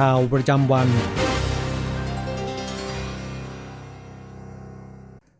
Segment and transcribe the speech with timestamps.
[0.00, 0.88] ข่าวประจำวัน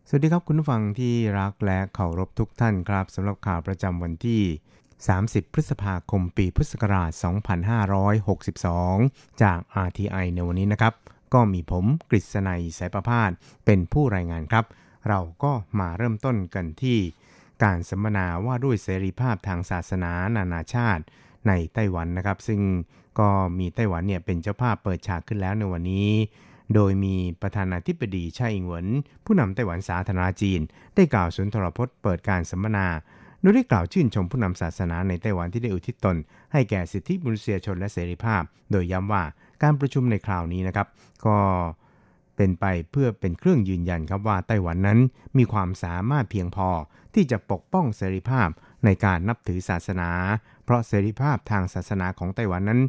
[0.09, 4.43] สวัสดีครับคุณผู้ฟังที่รักและเคารพทุกท่านครับสำหรับข่าวประจำวันที่
[4.97, 7.11] 30 พฤษภาคมปีพุทธศักราช
[8.87, 10.95] 2562 จาก RTI ในวันนี้นะครับ
[11.34, 13.31] ก็มีผมกฤษณัยสายประพาส
[13.65, 14.65] เป็นผู้รายงานครับ
[15.09, 16.98] เราก็มาเริ่มต้นกันที่
[17.62, 21.05] การสัมมนาว่าด้วยเสรีภาพทางศาสนานานาชาติ
[21.48, 22.61] ในไต้หวันนะครับ ซึ่ง
[23.19, 26.11] ก็มีไต้หวันเนี่ยเป็นเจ้าภาพเปิดฉากขึ้นแล้วในวันนี้
[26.75, 28.87] โดยมีประธานาธิบดีไช่อิงเหวิน
[29.25, 30.61] ผู้นำไต้หวันสาธารณจีน
[30.95, 32.87] ได้กล่าวสุนทรพจน์เปิดการสัมมนา
[33.41, 36.17] โดยได้กล่าวชื่นชมผู้นำศาสนาในไต้หวันที่ได้อุทิศตน
[36.53, 39.23] ให้แก่สิทธิมนุษยชนและเสรีภาพ โดยย้ำว่า
[39.62, 40.87] การประชุมในคราวนี้นะครับ
[41.27, 41.37] ก็
[42.37, 44.99] เป็นไปเพื่อเป็นเครื่องยืนยันครับว่าไต้หวันนั้น
[45.39, 46.69] มีความสามารถเพียงพอ
[47.15, 48.49] ที่จะปกป้องเสรีภาพ
[48.85, 50.11] ในการนับถือศาสนา
[50.65, 52.81] เพราะเสรีภาพทางศาสนาของไต้หวันนั้น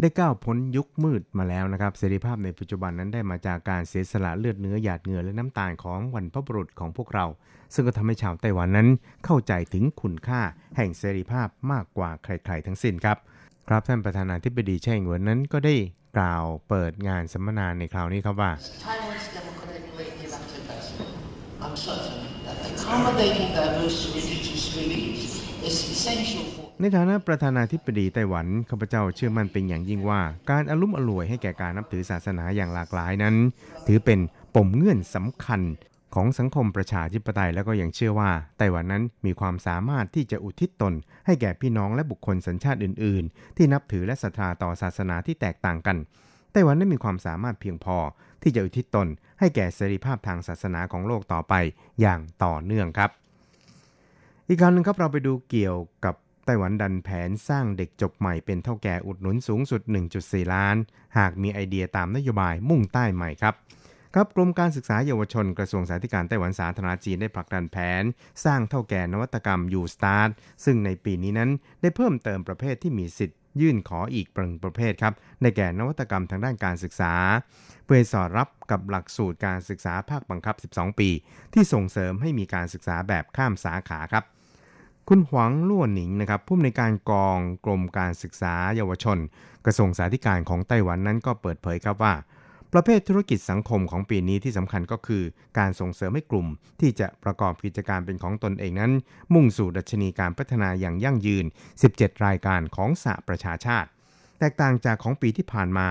[0.00, 7.26] ได้ก้าวพ้นยุคมืดมาแล้วนะครับ เสรีภาพในปัจจุบันนั้นได้มาจากการเสียสละเลือดเนื้อหยาดเหงื่อและน้ำตาลของวันพบุรุษของพวกเรา
[7.74, 8.88] ซึ่งก็ทำให้ชาวไต้หวันนั้น
[9.24, 10.40] เข้าใจถึงคุณค่า
[10.76, 13.18] แห่งเสรีภาพมากกว่าใครๆทั้งสิ้นครับ
[13.68, 15.74] ครับท่านประธานาธิบดีไช่งเหวินนั้นก็ได้
[16.18, 18.50] กล่าวเปิดงานสัมมนาในคราวนี้ครับว่า
[21.84, 22.20] for...
[26.80, 33.34] ในฐานะประธานาธิบดีไต้หวันข้าพเจ้าเชื่อมั่นเป็นอย่างยิ่งว่า การอลุ่มอล่วยให้แก่การนับถือศาสนาอย่างหลากหลายนั้น
[33.86, 34.18] ถือเป็น
[34.54, 35.60] ปมเงื่อนสำคัญ
[36.14, 40.94] ของสังคมประชาธิปไตยแล้วก็ยังเชื่อว่าไต้หวันนั้นมีความสามารถที่จะอุทิศตน
[41.26, 45.96] ให้แก่พี่น้องและบุคคลสัญชาติอื่น ๆ ที่นับถือและศรัทธาต่อศาสนาที่แตกต่างกัน
[46.52, 47.98] ไต้หวันได้มีความสามารถเพียงพอ
[48.42, 51.54] ที่จะอุทิศตน ให้แก่เสรีภาพทางศาสนาของโลกต่อไป
[52.00, 53.10] อย่างต่อเนื่องครับ
[54.48, 59.80] อีกคราวหนึ่งครับเราไปดูเกี่ยวกับไต้หวันดันแผนสร้างเด็กจบใหม่เป็นเท่าแก่อุดหนุนสูงสุด
[60.18, 60.76] 1.4 ล้าน
[61.18, 63.54] หากมีไอเดียตามนโยบายมุ่งใต้ใหม่ครับ
[64.14, 68.02] ครับกรมการศึกษาเยาวชนกระทรวงสาธารณการไต้หวันสาธารณจีนได้ผลักดันแผน
[68.44, 70.30] สร้างเท่าแก่นวัตกรรมยูสตาร์ท
[70.64, 71.50] ซึ่งในปีนี้นั้น
[71.82, 77.14] ได้เพิ่มเติมประเภทที่มีสิทธิ์ยื่นขออีกประประเภทครับในแก่นวัตกรรมทางด้านการศึกษา
[77.84, 81.08] เพื่อสอดรับกับหลักสูตรการศึกษาภาคบังคับ 12 ปี
[81.54, 84.24] ที่ส่งเสริมให้มีการศึกษาแบบข้ามสาขาครับ
[85.08, 89.18] คุณหวังล่วนหนิงนะครับผู้อำนวยการกองกรมการศึกษาเยาวชน
[89.66, 92.14] กระทรวงสาธารณของไต้หวันนั้นก็เปิดเผยครับว่า
[92.72, 95.22] ประเภทธุรกิจสังคมของปีนี้ที่สำคัญก็คือ
[95.58, 96.46] การส่งเสริมให้กลุ่ม
[96.80, 98.92] ที่จะประกอบกิจการเป็นของตนเองนั้น
[99.34, 101.44] มุ่งสู่ดัชนีการพัฒนาอย่างยั่งยืน
[101.84, 103.88] 17 รายการของสหประชาชาติ
[104.38, 105.88] แตกต่างจากของปีที่ผ่านมา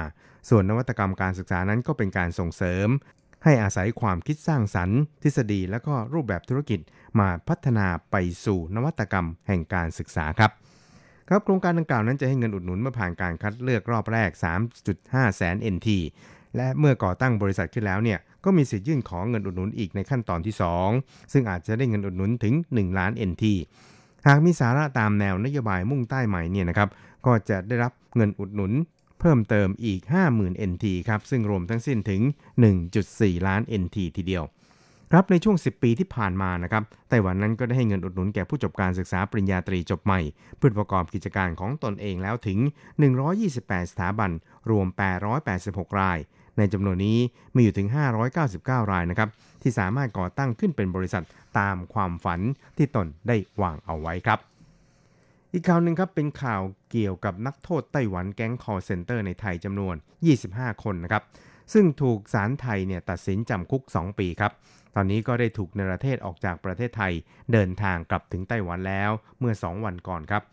[0.50, 2.88] ส่วนนวัตกรรมการศึกษานั้นก็เป็นการส่งเสริม
[3.44, 6.79] ให้อาศัยความคิดสร้างสรรค์ ทฤษฎีและก็รูปแบบธุรกิจ
[7.19, 10.51] มาพัฒนาไปสู่นวัตกรรมแห่งการศึกษาครับ
[11.29, 14.29] ครับโครงการดังกล่าวนั้นจะให้เงินอุดหนุนเมื่อผ่านการคัดเลือกรอบแรก
[14.84, 15.89] 3.5 แสน NT
[16.56, 20.56] และเมื่อก่อตั้งบริษัทขึ้นแล้วเนี่ยก็มีสิทธิ์ยื่นขอเงินอุดหนุนอีกในขั้นตอนที่
[20.94, 23.44] 2 ซึ่งอาจจะได้เงินอุดหนุนถึง 1 ล้าน NT
[24.28, 26.90] หากมีสาระตามแนวนโยบายมุ่งใต้ใหม่เนี่ยนะครับ
[27.26, 28.72] ก็จะได้รับเงินอุดหนุน
[29.20, 30.02] เพิ่มเติมอีก
[30.36, 32.22] 50,000 NT ครับซึ่งรวมทั้งสิ้นถึง
[32.86, 34.45] 1.4 ล้าน NT ทีเดียว
[35.12, 40.22] ครับในช่วง 10 ปีที่ผ่านมานะครับไต้หวันนั้นก็ได้ให้เงินอุดหนุนแก่ผู้จบการศึกษาปริญญาตรีจบใหม่
[40.57, 42.60] เพื่อประกอบกิจการของตนเองแล้วถึง
[43.25, 44.31] 128 สถาบัน
[44.69, 44.88] รวม
[45.44, 46.19] 886 ราย
[46.59, 47.17] ในจำนวนนี้
[47.56, 47.88] มีอยู่ถึง
[48.39, 49.29] 599 รายนะครับ
[49.61, 51.23] ที่สามารถก่อตั้งขึ้นเป็นบริษัท
[51.59, 52.39] ตามความฝัน
[52.77, 54.39] ที่ตนได้วางเอาไว้ครับ
[55.53, 56.61] อีกข่าวหนึ่งครับเป็นข่าว
[56.91, 59.95] เกี่ยวกับนักโทษไต้หวันแก๊งคอร์เซนเตอร์ในไทยจำนวน
[60.39, 61.23] 25 คนนะครับ
[61.73, 64.51] ซึ่งถูกศาลไทยเนี่ยตัดสินจำคุก 2 ปีครับ
[64.95, 67.13] ตอนนี้ก็ได้ถูกในประเทศออกจากประเทศไทย
[67.51, 70.44] เดินทางกลับถึงไต้หวันแล้วเมื่อ 2 วันก่อนครับ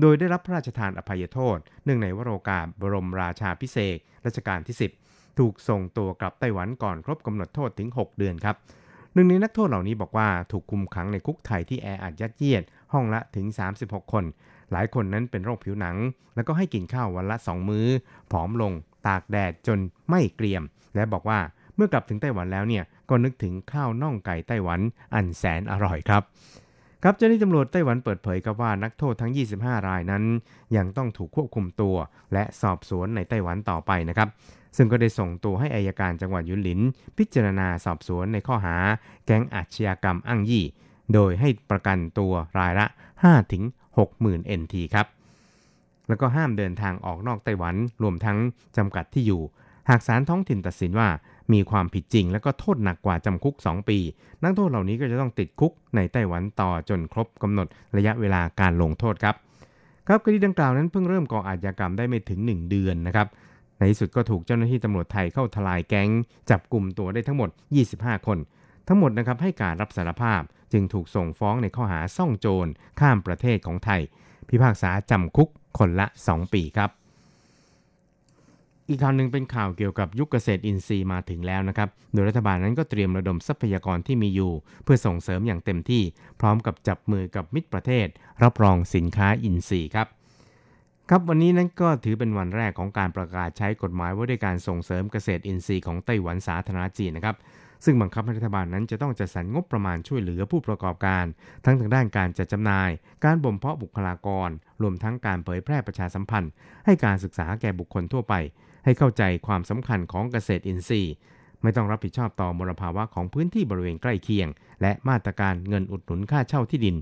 [0.00, 5.01] โดยได้รับพระราชทานอภัยโทษ เนื่องในวโรกาสบรมราชาพิเศษรัชกาลที่ 10
[5.38, 8.56] ถูกส่งตัวกลับไต้หวันก่อนครบกำหนดโทษถึง 6 เดือนครับ
[9.14, 12.62] หนึ่งในนักโทษเหล่านี้บอกว่าถูกคุมขังในคุกไทยที่แออัดยัดเยียด
[12.92, 13.46] ห้องละถึง
[13.80, 14.24] 36 คน
[14.72, 15.96] หลายคนนั้นเป็นโรคผิวหนัง
[16.34, 17.86] แล้วก็ให้กินข้าววันละ 2 มื้อ
[18.30, 18.72] ผอมลง
[19.06, 19.78] ตากแดดจน
[20.10, 20.62] ไม่เกรียม
[20.94, 21.40] และบอกว่า
[21.76, 24.80] เมื่อกลับถึงไต้หวันแล้วเนี่ยก็นึกถึงข้าวน่องไก่ไต้หวัน
[25.14, 26.22] อันแสนอร่อยครับ
[27.02, 30.24] ครับเจ้าหน้าที่ตำรวจไต้หวันเปิดเผยครับว่านักโทษทั้ง 25 รายนั้น
[30.76, 31.96] ยังต้องถูกควบคุมตัว
[32.32, 34.28] และสอบสวนในไต้หวันต่อไปนะครับ
[34.76, 36.80] ซึ่งก็ได้ส่งตัวให้อายการจังหวัดยุนหลิน
[37.18, 38.76] พิจารณาสอบสวนในข้อหา
[39.26, 40.64] แก๊งอาชญากรรมอ้างยี่
[41.14, 42.86] โดยให้ประกันตัวรายละ
[43.18, 43.62] 5ถึง
[44.06, 45.06] 60,000 NT ครับ
[46.08, 48.38] แล้วก็ห้ามเดินทางออกนอกไต้หวันรวมทั้ง
[48.76, 49.42] จำกัดที่อยู่
[49.88, 51.08] หากศาลท้องถิ่นตัดสินว่า
[51.52, 53.98] มีความผิดจริง และก็โทษหนักกว่าจำคุก 2 ปี
[54.42, 57.66] นักโทษเหล่านี้ก็จะต้องติดคุกในไต้หวันต่อจนครบกำหนด
[57.96, 59.34] ระยะเวลาการลงโทษครับ
[60.06, 63.26] ครับคดีดังกล่าวนั้นเพิ่งเริ่มก่ออาชญากรรมได้ไม่ถึง 1 เดือนนะครับ
[63.82, 66.10] ในที่สุดก็ถูกเจ้าหน้าที่ตำรวจไทยเข้าทลายแก๊ง
[66.50, 67.50] จับกลุ่มตัวได้ทั้งหมด
[67.88, 68.38] 25 คน
[68.88, 70.42] ทั้งหมดนะครับให้การรับสารภาพ
[70.72, 72.70] จึงถูกส่งฟ้องในข้อหาซ่องโจร
[73.00, 74.00] ข้ามประเทศของไทย
[74.48, 75.48] พิพากษาจำคุก
[75.78, 76.90] คนละ 2 ปีครับ
[78.88, 84.52] อีกข่าวหนึ่งเป็นข่าวเกี่ยวกับยุคเกษตรอินทรีย์มาถึงแล้วนะครับ โดยรัฐบาลนั้นก็เตรียมระดมทรัพยากรที่มีอยู่
[84.84, 86.02] เพื่อส่งเสริมอย่างเต็มที่
[86.40, 88.06] พร้อมกับจับมือกับมิตรประเทศ
[88.42, 90.08] รับรองสินค้าอินทรีย์ครับ
[91.14, 97.36] ครับวันนี้นั้นก็ถือเป็นวันแรกของการประกาศใช้กฎหมายว่าด้วยการส่งเสริมเกษตรอินทรีย์ของไต้หวันสาธารณจีนนะครับ
[97.84, 101.24] ซึ่งบังคับให้รัฐบาลนั้นจะต้องจัดสรรงบประมาณช่วยเหลือผู้ประกอบการ
[101.64, 102.90] ทั้งทางด้านการจัดจำหน่าย
[103.24, 104.48] การบ่มเพาะบุคลากร
[104.82, 106.50] รวมทั้งการเผยแพร่ประชาสัมพันธ์
[106.86, 108.34] ให้การศึกษาแก่บุคคลทั่วไป
[108.84, 111.12] ให้เข้าใจความสำคัญของเกษตรอินทรีย์
[111.62, 114.48] ไม่ต้องรับผิดชอบต่อมลภาวะของพื้นที่บริเวณใกล้เคียง
[114.82, 116.96] และมาตรการเงินอุดหนุนค่าเช่าที่ดิน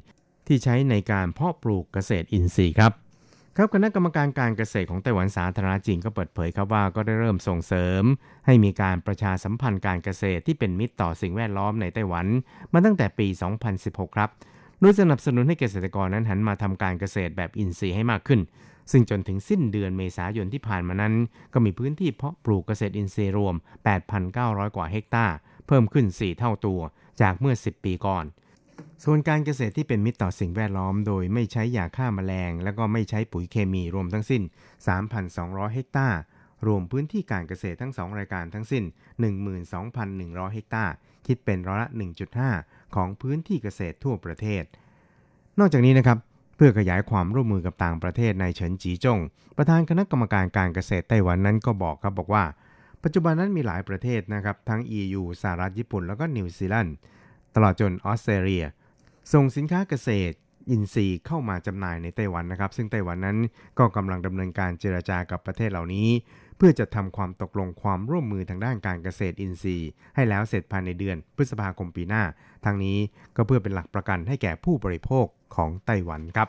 [0.47, 3.10] ที่ใช้ในการเพาะปลูกเกษตรอินทรีย์ครับ
[3.56, 8.02] ครับคณะกรรมการการเกษตรของไต้หวันสาธารณจีนก็เปิดเผยครับว่าก็ได้เริ่มส่งเสริม
[8.47, 12.26] ให้มีการประชาสัมพันธ์การเกษตรที่เป็นมิตรต่อสิ่งแวดล้อมในไต้หวัน
[12.73, 13.26] มาตั้งแต่ปี
[13.73, 14.31] 2016 ครับ
[14.81, 18.41] โดยสนับสนุนให้เกษตรกรนั้นหันมาทำการเกษตรแบบอินทรีย์ให้มากขึ้น
[18.91, 21.14] ซึ่งจนถึงสิ้นเดือนเมษายนที่ผ่านมานั้น
[21.52, 23.55] ก็มีพื้นที่เพาะปลูกเกษตรอินทรีย์รวม
[24.17, 25.37] 8,900 กว่าเฮกตาร์
[25.67, 26.81] เพิ่มขึ้น 4 เท่าตัว
[27.20, 28.25] จากเมื่อ 10 ปีก่อน
[29.05, 34.43] ส่วนการเกษตรที่เป็นมิตรต่อสิ่งแวดล้อม โดยไม่ใช้ยาฆ่าแมลง และก็ไม่ใช้ปุ๋ยเคมีรวมทั้งสิ้น
[35.08, 36.20] 3,200 เฮกตาร์
[36.67, 38.85] รวมพื้นที่การเกษตรทั้ง 2 รายการทั้งสิ้น
[39.88, 40.93] 12,100 เฮกตาร์
[41.26, 41.88] คิดเป็นร้อยละ
[42.43, 44.64] 1.5 ของพื้นที่เกษตรทั่วประเทศ
[45.58, 46.19] นอกจากนี้นะครับ
[46.56, 49.19] เพื่อขยายความร่วมมือกับต่างประเทศนายเฉินจีจง
[49.56, 52.44] ประธานคณะกรรมการการเกษตรไต้หวันนั้นก็บอกครับบอกว่า
[53.02, 56.97] ปัจจุบันนั้นมีหลายประเทศนะครับทั้ง EU สหรัฐญี่ปุ่นแล้วก็นิวซีแลนด์
[57.55, 58.64] ตลอดจนออสเตรเลีย
[59.33, 60.37] ส่งสินค้าเกษตร
[60.71, 63.39] อินทรีย์เข้ามาจำหน่ายในไต้หวันนะครับ ซึ่งไต้หวันนั้น
[63.79, 66.09] ก็กำลังดำเนินการเจรจากับประเทศเหล่านี้
[66.57, 72.23] เพื่อจะทำความตกลงความร่วมมือทางด้านการเกษตรอินทรีย์ ให้แล้วเสร็จภายในเดือนพฤษภาคมปีหน้า
[72.65, 72.99] ทางนี้
[73.37, 75.27] ก็เพื่อเป็นหลักประกันให้แก่ผู้บริโภค
[75.57, 76.49] ของไต้หวันครับ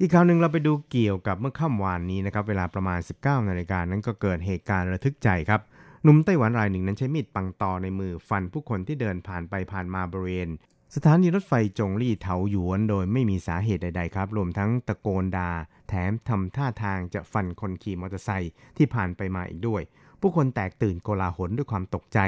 [0.00, 5.60] อีกข่าวหนึ่งเราไปดูเกี่ยวกับเมื่อค่ำวานนี้นะครับเวลาประมาณ 19นาฬิกานั้นก็เกิดเหตุการณ์ระทึกใจครับ
[6.02, 10.50] หนุ่มไต้หวันรายหนึ่งนั้นใช้มีดปังตอในมือฟันผู้คนที่เดินผ่านไปผ่านมาบริเวณ
[10.96, 15.50] สถานีรถไฟจงลี่เถาหยวนโดยไม่มีสาเหตุใดๆครับ รวมทั้งตะโกนดา่า
[15.88, 19.82] แถมทำท่าทางจะฟันคนขี่มอเตอร์ไซค์ที่ผ่านไปมาอีกด้วย
[20.20, 22.18] ผู้คนแตกตื่นโกลาหลด้วยความตกใจ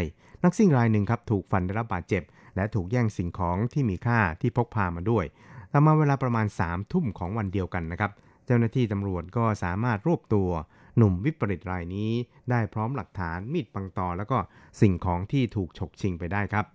[0.45, 2.23] นักซิ่งรายหนึ่งครับถูกฟันได้รับบาดเจ็บ
[2.57, 5.25] และถูกแย่งสิ่งของที่มีค่าที่พกพามาด้วย
[5.73, 8.11] ต่อมาเวลาประมาณ3ามทุ่มของวันเดียวกันนะครับ
[8.47, 10.49] เจ้าหน้าที่ตำรวจก็สามารถรวบตัว
[10.97, 12.11] หนุ่มวิปริตรายนี้
[12.51, 14.39] ได้พร้อมหลักฐานมีดปังตอ แล้วก็
[14.81, 16.67] สิ่งของที่ถูกฉกชิงไปได้ครับ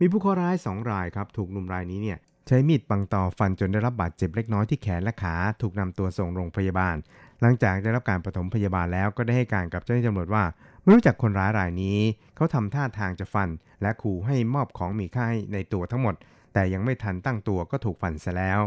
[0.00, 6.96] มีผู้เคราะห์ร้าย 2 รายครับถูกหนุ่มรายนี้เนี่ยใช้มีดปังต่อฟันจนได้รับบาดเจ็บเล็กน้อยที่แขนและขา ถูกนำตัวส่งโรงพยาบาล
[7.40, 10.44] หลังจากได้รับการปฐมพยาบาลแล้วก็ได้ให้การกับเจ้าหน้าที่ตำรวจว่า
[10.82, 11.98] ไม่รู้จักคนร้ายรายนี้
[12.36, 13.48] เขาทำท่าทางจะฟัน
[13.82, 16.14] และขู่ให้มอบของมีค่าให้ในตัวทั้งหมด
[16.52, 18.60] แต่ยังไม่ทันตั้งตัวก็ถูกฟันซะแล้ว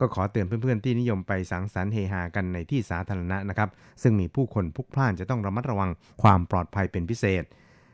[0.00, 3.68] ก็ขอเตือนเพื่อนๆที่นิยมไปสังสรรค์เฮฮากันในที่สาธารณะนะครับ
[4.02, 5.90] ซึ่งมีผู้คนพลุกพล่านจะต้องระมัดระวัง
[6.22, 7.44] ความปลอดภัยเป็นพิเศษ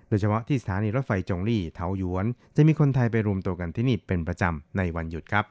[0.09, 5.45] โดยเฉพาะที่สถานีรถไฟจงลี่เถาหยวน จะมีคนไทยไปรวมตัวกันที่นี่เป็นประจำในวันหยุดครับ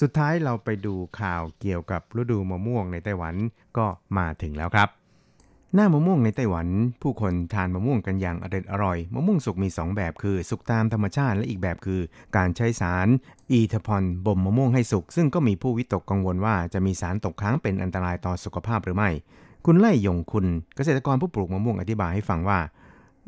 [0.00, 3.34] สุดท้ายเราไปดูข่าวเกี่ยวกับฤดูมะม่วงในไต้หวัน
[3.78, 3.86] ก็
[4.18, 4.90] มาถึงแล้วครับ
[5.74, 6.66] หน้ามะม่วงในไต้หวัน
[7.02, 12.00] ผู้คนทานมะม่วงกันอย่างอร่อยอร่อยมะม่วงสุกมี 2 แบบคือ สุกตามธรรมชาติและอีกแบบคือ
[12.36, 13.08] การใช้สาร
[13.52, 19.10] อีทพอนบ่มมะม่วงให้สุก ซึ่งก็มีผู้วิตกกังวลว่าจะมีสารตกค้างเป็นอันตรายต่อสุขภาพหรือไม่
[19.66, 22.58] คุณไล่ยงคุณเกษตรกรผู้ปลูกมะม่วงอธิบายให้ฟังว่า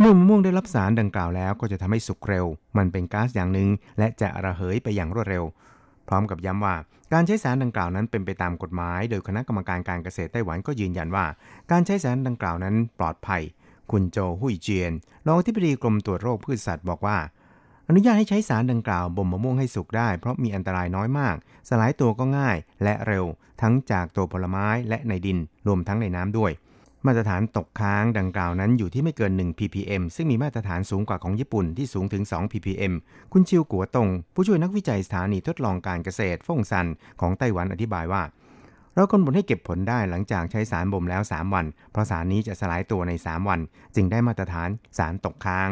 [0.00, 2.46] เมื่อมะม่วงได้รับสารดังกล่าวแล้วก็จะทำให้สุกเร็ว
[2.78, 5.44] มันเป็นก๊าซอย่างหนึ่งและจะระเหยไปอย่างรวดเร็ว
[6.08, 6.74] พร้อมกับย้ำว่า
[7.12, 11.26] การใช้สารดังกล่าวนั้นเป็นไปตามกฎหมาย โดยคณะกรรมการการเกษตรไต้หวันก็ยืนยันว่า
[11.70, 13.42] การใช้สารดังกล่าวนั้นปลอดภัย
[13.90, 14.92] คุณโจหุยเจียน
[15.26, 17.18] รองอธิบดีกรมตรวจโรคพืชสัตว์บอกว่า
[17.88, 21.36] อนุญาตให้ใช้สารดังกล่าวบ่มมะม่วงให้สุกได้ เพราะมีอันตรายน้อยมาก
[21.68, 23.24] สลายตัวก็ง่ายและเร็ว
[23.62, 26.52] ทั้งจากตัวผลไม้และในดินรวมทั้งในน้ำด้วย
[27.08, 32.92] มาตรฐานตกค้างดังกล่าวนั้นอยู่ที่ไม่เกิน 1 ppm ซึ่งมีมาตรฐานสูงกว่าของญี่ปุ่นที่สูงถึง 2 ppm
[33.32, 36.86] คุณชิวกัวตง ผู้ช่วยนักวิจัยสถานีทดลองการเกษตรฟงซัน
[37.20, 38.22] ของไต้หวันอธิบายว่า
[38.94, 43.60] เรากำหนดให้เก็บผลได้หลังจากใช้สารบ่มแล้ว 3 วัน เพราะสารนี้จะสลายตัวใน 3 วัน
[43.94, 45.70] จึงได้มาตรฐานสารตกค้าง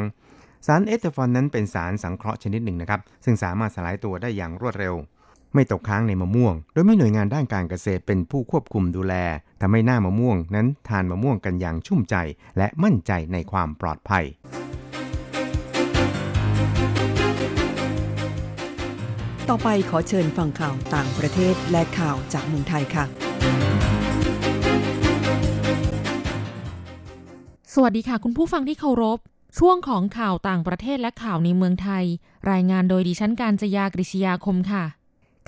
[0.66, 4.94] สารเอสเตอฟอนนั้นเป็นสารสังเคราะห์ชนิดหนึ่งนะครับซึ่งสามารถสลายตัวได้อย่างรวดเร็ว
[5.56, 9.14] ไม่ตกค้างในมะม่วง โดยมีหน่วยงานด้านการเกษตรเป็นผู้ควบคุมดูแล
[9.60, 12.16] ทำให้หน้ามะม่วงนั้นทานมะม่วงกันอย่างชุ่มใจ
[12.58, 14.24] และมั่นใจในความปลอดภัย
[19.48, 23.04] ต่อไปขอเชิญฟังข่าวต่างประเทศและข่าวจากเมืองไทยค่ะ
[27.74, 29.18] สวัสดีค่ะคุณผู้ฟังที่เคารพ
[29.58, 32.04] ช่วงของข่าวต่างประเทศและข่าวในเมืองไทย
[32.50, 34.84] รายงานโดยดิฉันการจยากริชยาคมค่ะ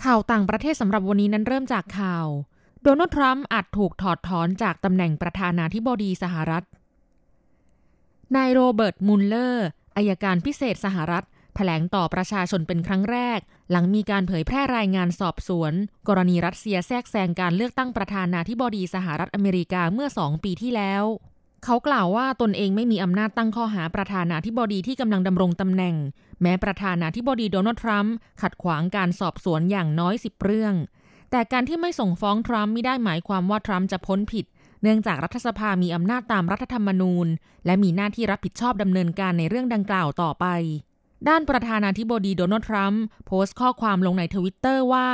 [0.04, 2.26] ข่าวต่างประเทศสำหรับวันนี้นั้นเริ่มจากข่าว
[2.82, 6.64] โดนัลด์ทรัมป์อาจถูกถอดถอนจากตำแหน่งประธานาธิบดีสหรัฐ
[8.36, 11.24] นายโรเบิร์ตมุลเลอร์อัยการพิเศษสหรัฐ
[11.56, 13.38] แถลงต่อประชาชนเป็นครั้งแรก
[13.70, 15.72] หลังมีการเผยแพร่รายงานสอบสวน
[16.08, 21.04] กรณีรัสเซียแทรกแซงการเลือกตั้งประธานาธิบดีสหรัฐอเมริกาเมื่อสองปีที่แล้ว
[21.64, 25.94] เขากล่าวว่าตนเองไม่มีอำนาจตั้งข้อหาประธานาธิบดีที่กำลังดำรงตำแหน่ง
[26.42, 30.74] แม้ประธานาธิบดีโดนัลด์ทรัมป์ขัดขวางการสอบสวนอย่างน้อยสิบเรื่อง
[31.30, 34.44] แต่การที่ไม่ส่งฟ้องทรัมป์ไม่ได้หมายความว่าทรัมป์จะพ้นผิด
[34.82, 37.26] เนื่องจากรัฐสภามีอำนาจตามรัฐธรรมนูญ
[37.66, 40.46] และมีหน้าที่รับผิดชอบดำเนินการในเรื่องดังกล่าวต่อไป
[41.28, 45.08] ด้านประธานาธิบดีโดนัลด์ทรัมป์โพสต์ข้อความลงในทวิตเตอร์ว่า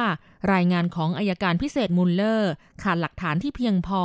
[0.52, 2.50] รายงานของอัยการพิเศษมุลเลอร์
[2.82, 4.02] ขาดหลักฐานที่เพียงพอ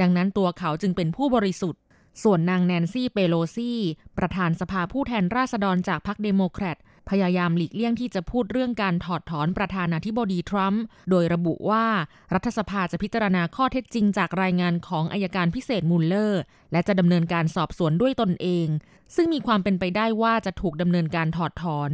[0.00, 1.80] ดังนั้นตัวเขาจึงเป็นผู้บริสุทธิ์
[2.22, 3.72] ส่วนนางแนนซี่เปโลซี
[4.18, 6.78] ประธานสภาผู้แทนราษฎรจากพรรคเดโมแครต
[7.10, 11.86] พยายามหลีกเลี่ยงที่จะพูดเรื่องการถอดถอนประธานาธิบดีทรัมป์โดยระบุว่า
[12.34, 16.40] รัฐสภาจะพิจารณาข้อเท็จจริงจากรายงานของอัยการพิเศษมุลเลอร์
[16.72, 18.66] และจะดำเนินการสอบสวนด้วยตนเอง
[19.14, 21.90] ซึ่งมีความเป็นไปได้ว่าจะถูกดำเนินการถอดถอน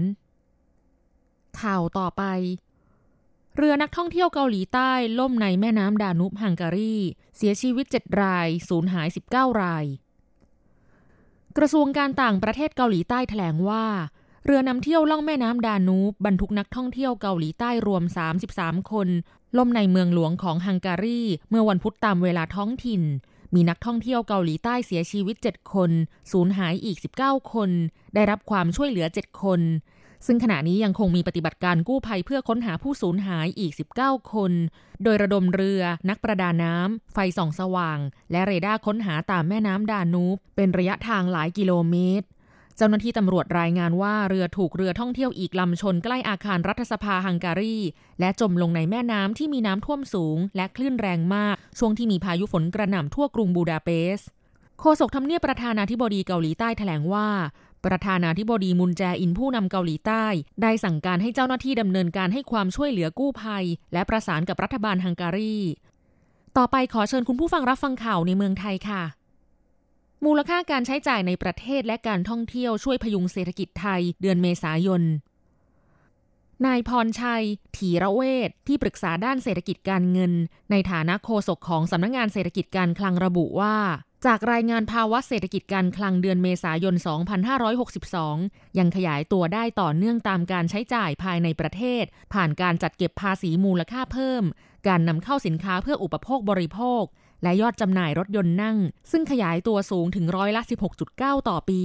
[1.61, 2.25] ข่าวต่อไป
[3.57, 6.97] เรือนักท่องเที่ยวเกาหลีใต้ล่มในแม่น้ำดานุบฮังการี
[7.37, 9.85] เสียชีวิต 7 ราย สูญหาย 19 ราย
[11.59, 13.85] กระทรวงการต่างประเทศเกาหลีใต้แถลงว่า
[14.45, 18.03] เรือนำเที่ยวล่องแม่น้ำดานูบบรรทุกนักท่องเที่ยวเกาหลีใต้รวม
[18.47, 19.09] 33 คน
[19.59, 23.03] ล่มในเมืองหลวงของฮังการี เมื่อวันพุธตามเวลาท้องถิ่น
[23.55, 25.91] มีนักท่องเที่ยวเกาหลีใต้เสียชีวิต 7 คน
[26.33, 27.71] สูญหายอีก 19 คน
[28.15, 29.61] ได้รับความช่วยเหลือ 7 คน
[30.27, 34.53] ซึ่งขณะนี้ยังคงมีปฏิบัติการกู้ภัยเพื่อค้นหาผู้สูญหายอีก 19 คน
[35.03, 37.99] โดยระดมเรือ นักประดาน้ำ ไฟส่องสว่าง
[38.33, 42.27] และเรดาร์ค้นหาตามแม่น้ำดานูบ เป็นระยะทางหลายกิโลเมตร
[42.77, 47.77] เจ้าหน้าที่ตำรวจรายงานว่าเรือถูกเรือท่องเที่ยวอีกลำชนใกล้อาคารรัฐสภาฮังการี
[48.21, 54.29] และจมลงในแม่น้ำที่มีน้ำท่วมสูง และคลื่นแรงมาก ช่วงที่มีพายุฝนกระหน่ำทั่วกรุงบูดาเปสต์
[54.81, 57.29] โฆษกทำเนียบประธานาธิบดีเกาหลีใต้แถลงว่า
[57.85, 60.25] ประธานาธิบดีมุนแจอินผู้นำเกาหลีใต้
[60.63, 65.57] ได้สั่งการให้เจ้าหน้าที่ดำเนินการให้ความช่วยเหลือกู้ภัย และประสานกับรัฐบาลฮังการี
[66.57, 69.03] ต่อไปขอเชิญคุณผู้ฟังรับฟังข่าวในเมืองไทยค่ะ
[70.25, 75.03] มูลค่าการใช้จ่ายในประเทศและการท่องเที่ยวช่วยพยุงเศรษฐกิจไทย เดือนเมษายน
[76.67, 77.45] นายพรชัย
[77.77, 80.33] ถีระเวทที่ปรึกษาด้านเศรษฐกิจการเงิน
[80.71, 83.77] ในฐานะโฆษกของสำนักงงานเศรษฐกิจการคลังระบุว่า
[84.29, 86.95] จากรายงานภาวะเศรษฐกิจการคลังเดือนเมษายน
[87.87, 94.45] 2562 ยังขยายตัวได้ต่อเนื่องตามการใช้จ่ายภายในประเทศ ผ่านการจัดเก็บภาษีมูลค่าเพิ่ม
[94.89, 97.03] การนำเข้าสินค้าเพื่ออุปโภคบริโภค
[97.43, 98.77] และยอดจำหน่ายรถยนต์นั่ง
[99.11, 100.63] ซึ่งขยายตัวสูงถึงร้อยละ
[101.05, 101.83] 16.9 ต่อปี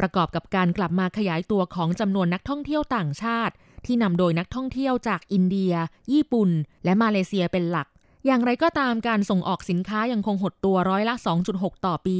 [0.00, 3.54] ประกอบกับการกลับมาขยายตัวของจำนวนนักท่องเที่ยวต่างชาติ
[3.86, 5.74] ที่นำโดยนักท่องเที่ยวจากอินเดีย
[6.12, 6.50] ญี่ปุ่น
[6.84, 7.88] และมาเลเซียเป็นหลัก
[8.26, 11.14] อย่างไรก็ตามการส่งออกสินค้ายังคงหดตัวร้อยละ
[11.50, 12.18] 2.6 ต่อปี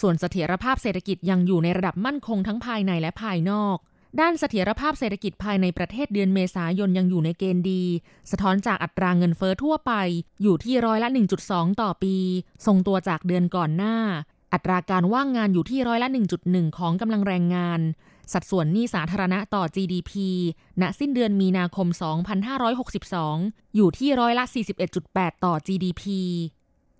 [0.00, 3.76] ส่วนเสถียรภาพเศรษฐกิจยังอยู่ในระดับมั่นคงทั้งภายในและภายนอก
[4.20, 7.82] ด้านเสถียรภาพเศรษฐกิจภายในประเทศเดือนเมษายนยังอยู่ในเกณฑ์ดี
[8.30, 9.92] สะท้อนจากอัตราเงินเฟอ้อทั่วไป
[10.42, 11.08] อยู่ที่ร้อยละ
[11.44, 12.16] 1.2 ต่อปี
[12.66, 13.96] ทรงตัวจากเดือนก่อนหน้า
[14.52, 16.08] อัตราการว่างงานอยู่ที่ร้อยละ
[16.42, 17.80] 1.1 ของกำลังแรงงาน
[18.34, 20.12] สัดส่วนหนี้สาธารณะต่อ GDP
[20.80, 21.88] ณสิ้นเดือนมีนาคม
[22.62, 24.44] 2562 อยู่ที่ร้อยละ
[24.94, 26.02] 41.8 ต่อ GDP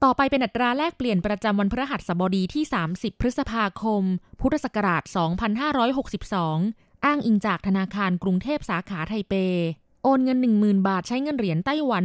[0.02, 4.02] ต่อไปเป็นอัตราแลกเปลี่ยนประจำวันพฤหัสบดีที่ 30 พฤษภาคม
[4.40, 5.02] พุทธศักราช
[6.24, 9.34] 2562 อ้างอิงจากธนาคารกรุงเทพสาขาไทเป
[10.02, 12.04] โอนเงิน 10,000 บาทใช้เงินเหรียญไต้หวัน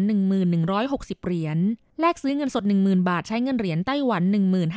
[0.62, 1.58] 1160 เหรียญ
[2.00, 4.24] แลกซื้อเงินสด 10,000 บาท ใช้เงินเหรียญไต้หวัน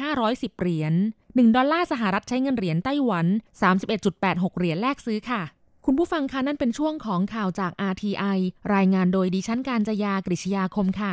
[0.03, 3.27] 1510 เหรียญ1ดอลลาร์สหรัฐใช้เงินเหรียญไต้หวัน
[3.93, 5.43] 31.86 เหรียญแลกซื้อค่ะ
[5.87, 8.39] คุณผู้ฟังคะนั่นเป็นช่วงของข่าวจาก RTI
[8.75, 11.12] รายงานโดยดิฉันการจยากริชยาคมค่ะ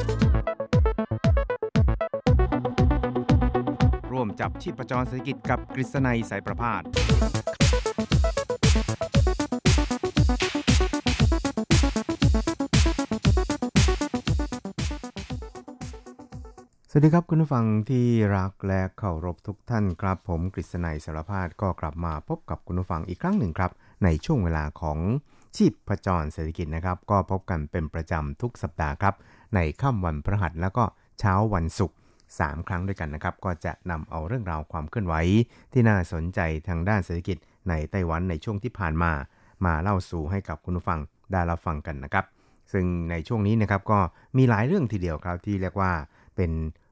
[4.41, 6.83] จับชีพประจรเศรษฐกิจกับกฤษณัยสายประพาสส
[16.95, 18.05] วัสดีครับคุณผู้ฟังที่
[18.37, 23.71] รักและเคารพทุกท่านครับ ผมกฤษณัยสารพาดก็กลับมาพบกับคุณผู้ฟังอีกครั้งหนึ่งครับ
[24.03, 24.99] ในช่วงเวลาของ
[25.55, 29.15] ชีพประจรเศรษฐกิจนะครับ ก็พบกันเป็นประจำทุกสัปดาห์ครับ
[29.55, 30.83] ในค่ำวันพฤหัสแล้วก็
[31.19, 31.95] เช้าวันศุกร์
[32.39, 35.15] 3 ครั้งด้วยกันนะครับ ก็จะนำเอาเรื่องราวความเคลื่อนไหว
[35.73, 37.37] ที่น่าสนใจทางด้านเศรษฐกิจ
[37.69, 39.11] ในไต้หวันในช่วงที่ผ่านมา
[39.65, 40.99] มาเล่าสู่ให้กับคุณผู้ฟัง
[41.31, 42.25] ได้รับฟังกันนะครับ
[42.71, 43.99] ซึ่งในช่วงนี้นะครับก็
[44.37, 45.91] มีหลายเรื่องทีเดียวครับที่เรียกว่า
[46.35, 46.51] เป็น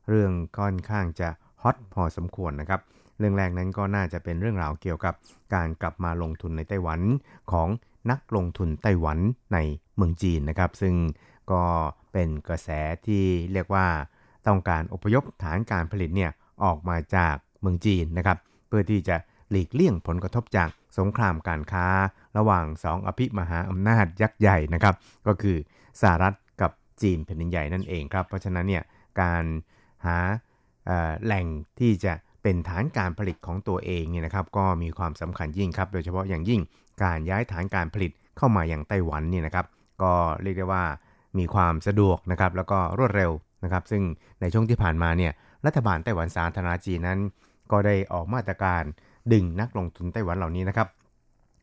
[0.10, 1.30] เรื่องค่อนข้างจะ
[1.62, 2.82] ฮอตพอสมควรนะครับ
[3.20, 5.14] เรื่องแรกนั้นก็น่าจะเป็นเรื่องราวเกี่ยวกับ
[5.54, 7.00] การกลับมาลงทุนในไต้หวัน
[7.52, 7.70] ของ
[8.12, 9.20] นักลงทุนไต้หวัน
[9.54, 9.58] ใน
[9.96, 10.96] เมืองจีนนะครับ ซึ่ง
[11.52, 11.64] ก็
[12.14, 12.70] เป็นกระแส
[13.06, 13.24] ที่
[13.54, 13.88] เรียกว่า
[14.48, 16.32] ต้องการอพยพฐานการผลิตเนี่ย
[16.64, 19.16] ออกมาจากเมืองจีนนะครับ เพื่อที่จะ
[19.52, 21.86] หลีกเลี่ยงผลกระทบจากสงครามการค้า
[22.38, 24.96] ระหว่างสองอภิมหาอำนาจยักษ์ใหญ่นะครับ
[25.28, 25.58] ก็คือ
[26.02, 26.72] สหรัฐกับ
[27.02, 28.84] จีนแผ่นดินใหญ่นั่นเองครับ เพราะฉะนั้นเนี่ย
[29.22, 29.44] การ
[30.06, 30.18] หา
[31.24, 31.46] แหล่ง
[31.80, 36.62] ที่จะเป็นฐานการผลิตของตัวเองเนี่ยนะครับ ก็มีความสำคัญยิ่งครับ โดยเฉพาะอย่างยิ่ง
[37.04, 39.66] การย้ายฐานการผลิตเข้ามาอย่างไต้หวันเนี่ยนะครับ
[40.02, 40.84] ก็เรียกได้ว่า
[41.38, 43.32] มีความสะดวกนะครับ แล้วก็รวดเร็ว
[43.64, 44.04] นะครับ ซึ่ง
[44.42, 45.32] ในช่วงที่ผ่านมาเนี่ย
[45.66, 47.20] รัฐบาลไต้หวันสาธารณจีนนั้น
[47.72, 48.84] ก็ได้ออกมาตรการ
[49.34, 50.88] ดึงนักลงทุนไต้หวันเหล่านี้นะครับ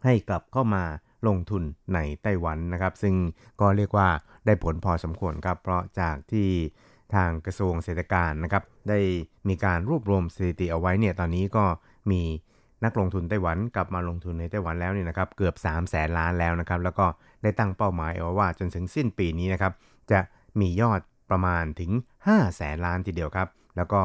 [0.04, 0.84] ให้กลับเข้ามา
[1.28, 1.62] ลงทุน
[1.94, 3.14] ในไต้หวันนะครับ ซึ่ง
[3.60, 4.08] ก็เรียกว่า
[4.46, 6.48] ได้ผลพอสมควรครับ เพราะจากที่
[7.14, 8.98] ทางกระทรวงเศรษฐการนะครับ ได้
[9.48, 11.64] มีการรวบรวมสถิติเอาไว้เนี่ยตอนนี้ก็
[12.10, 12.22] มี
[12.84, 17.06] นักลงทุนไต้หวันกลับมาลงทุนในไต้หวันแล้วเนี่ยนะครับเกือบ 3 0 0แสนล้านแล้วนะครับ แล้วก็
[17.42, 19.72] ได้ตั้งเป้าหมายเอาว่าจนถึงสิ้นปีนี้นะครับ
[20.10, 20.20] จะ
[20.60, 21.90] มียอด ประมาณถึง
[22.24, 24.02] 5 แสนล้านทีเดียวครับ แล้วก็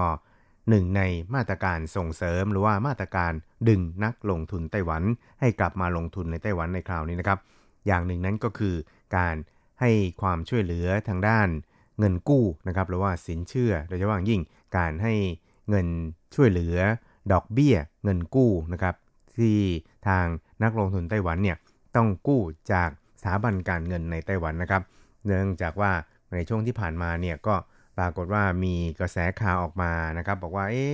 [0.69, 1.01] หนึ่งใน
[1.35, 3.31] มาตรการส่งเสริมหรือว่ามาตรการ
[3.69, 5.03] ดึงนักลงทุนไต้หวัน
[5.39, 7.39] ให้กลับมาลงทุนในไต้หวันในคราวนี้นะครับ
[7.87, 8.75] อย่างหนึ่งนั้นก็คือ
[9.17, 9.35] การ
[9.81, 11.47] ให้ความช่วยเหลือทางด้าน
[11.99, 14.41] เงินกู้นะครับหรือว่าสินเชื่อ โดยเฉพาะยิ่ง
[14.77, 15.13] การให้
[15.69, 15.87] เงิน
[16.35, 16.77] ช่วยเหลือ
[17.31, 18.95] ดอกเบี้ย เงินกู้นะครับ
[19.37, 19.57] ที่
[20.07, 20.25] ทาง
[20.63, 21.57] นักลงทุนไต้หวันเนี่ย
[21.95, 22.41] ต้องกู้
[22.73, 22.89] จาก
[23.21, 24.83] สถาบันการเงินในไต้หวันนะครับ
[25.25, 25.91] เนื่องจากว่า
[26.33, 27.55] ในช่วงที่ผ่านมาเนี่ยก็
[27.97, 30.91] ปรากฏว่ามีกระแสข่าวออกมานะครับ บอกว่าเอ๊ะ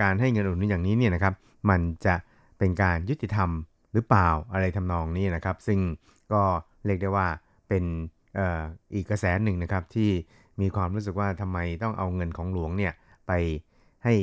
[0.00, 1.34] การให้เงินอุดหนุนอย่างนี้เนี่ยนะครับ
[1.70, 2.14] มันจะ
[2.58, 3.50] เป็นการยุติธรรม
[3.94, 5.80] หรือเปล่าอะไรทำนองนี้นะครับ ซึ่ง
[6.32, 6.42] ก็
[6.86, 7.28] เรียกได้ว่า
[7.68, 7.84] เป็น
[8.94, 10.10] อีกกระแสหนึ่งนะครับที่
[10.60, 12.92] มีความรู้สึกว่าทำไมต้องเอาเงินของหลวงเนี่ย
[13.26, 13.32] ไป
[14.04, 14.14] ให้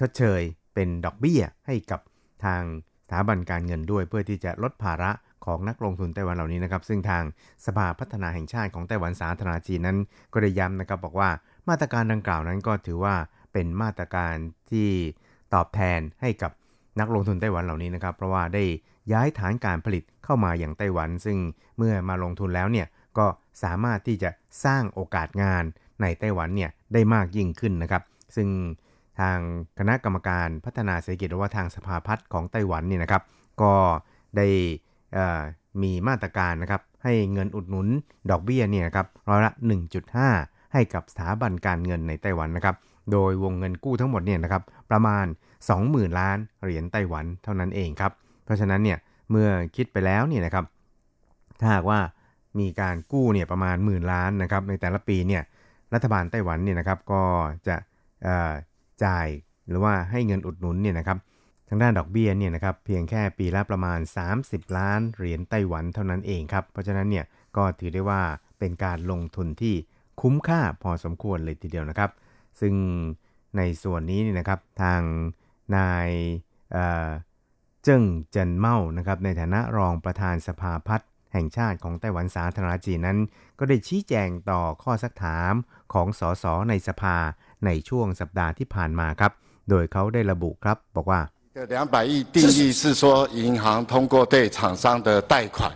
[0.00, 0.42] ชดเชย
[0.74, 2.00] เป็นดอกเบี้ยให้กับ
[2.44, 2.62] ทาง
[3.04, 5.10] สถาบันการเงินด้วย เพื่อที่จะลดภาระ
[5.46, 7.24] ของนักลงทุนไต้หวันเหล่านี้นะครับ ซึ่งทาง
[7.66, 9.98] สภาพัฒนาแห่งชาติของไต้หวันสาธารณจีนนั้น
[10.32, 11.30] ก็ได้ย้ำนะครับบอกว่า
[11.68, 13.14] มาตรการดังกล่าวนั้นก็ถือว่า
[13.52, 14.34] เป็นมาตรการ
[14.70, 14.88] ที่
[15.54, 16.52] ตอบแทนให้กับ
[17.00, 18.64] นักลงทุนไต้หวันเหล่านี้นะครับ เพราะว่าได้
[19.12, 21.38] ย้ายฐานการผลิตเข้ามาอย่างไต้หวัน ซึ่ง
[21.76, 22.86] เมื่อมาลงทุนแล้วเนี่ย
[23.18, 23.26] ก็
[23.62, 24.30] สามารถที่จะ
[24.64, 25.64] สร้างโอกาสงาน
[26.02, 28.02] ในไต้หวันเนี่ยได้มากยิ่งขึ้นนะครับ
[28.36, 28.48] ซึ่ง
[29.20, 29.38] ทาง
[29.78, 33.22] คณะกรรมการพัฒนาเศรษฐกิจหรือว่าทางสภาพัฒน์ของไต้หวันนี่นะครับ
[33.62, 33.74] ก็
[34.36, 34.48] ได้
[35.82, 37.88] มีมาตรการนะครับให้เงินอุดหนุน
[38.30, 39.52] ดอกเบี้ยเนี่ยครับร้อยละ
[40.12, 42.76] 1.5 ให้กับสถาบันการเงินในไต้หวันนะครับ
[43.12, 45.26] โดยวงเงินกู้ทั้งหมดเนี่ยนะครับประมาณ
[45.72, 48.12] 20,000 ล้านเหรียญไต้หวันเท่านั้นเองครับ
[48.44, 48.98] เพราะฉะนั้นเนี่ย
[49.30, 50.64] เมื่อคิดไปแล้วเนี่ยนะครับ
[51.60, 52.00] ถ้าหากว่า
[52.60, 55.42] มีการกู้เนี่ยประมาณหมื่นล้านนะครับในแต่ละปีเนี่ย
[55.94, 57.22] รัฐบาลไต้หวันเนี่ยนะครับก็
[57.68, 57.76] จะ
[59.04, 59.26] จ่าย
[59.68, 61.18] หรือว่าให้เงินอุดหนุนเนี่ยนะครับ
[61.68, 64.00] ทางด้านดอกเบี้ยเนี่ยนะครับเพียงแค่ปีละประมาณ
[64.36, 67.24] 30 ล้านเหรียญไต้หวันเท่านั้นเองครับ เพราะฉะนั้นเนี่ย
[67.56, 68.22] ก็ถือได้ว่า
[68.58, 69.74] เป็นการลงทุนที่
[70.20, 72.10] คุ้มค่าพอสมควรเลยทีเดียวนะครับ
[72.60, 72.74] ซึ่ง
[73.56, 75.00] ในส่วนนี้นี่นะครับทาง
[75.76, 76.08] นาย
[76.72, 83.18] เจิ้งเจินเมานะครับในฐานะรองประธานสภาพัฒน์แห่งชาติของไต้หวันสาธารณจีนนั้น
[83.58, 85.52] ก็ได้ชี้แจงต่อข้อสักถาม
[85.92, 87.16] ของสสในสภา
[87.66, 89.32] ในช่วงสัปดาห์ที่ผ่านมาครับ
[89.70, 91.20] โดยเขาได้ระบุครับบอกว่า
[91.53, 95.71] 这两百亿定义是说银行通过对厂商的贷款，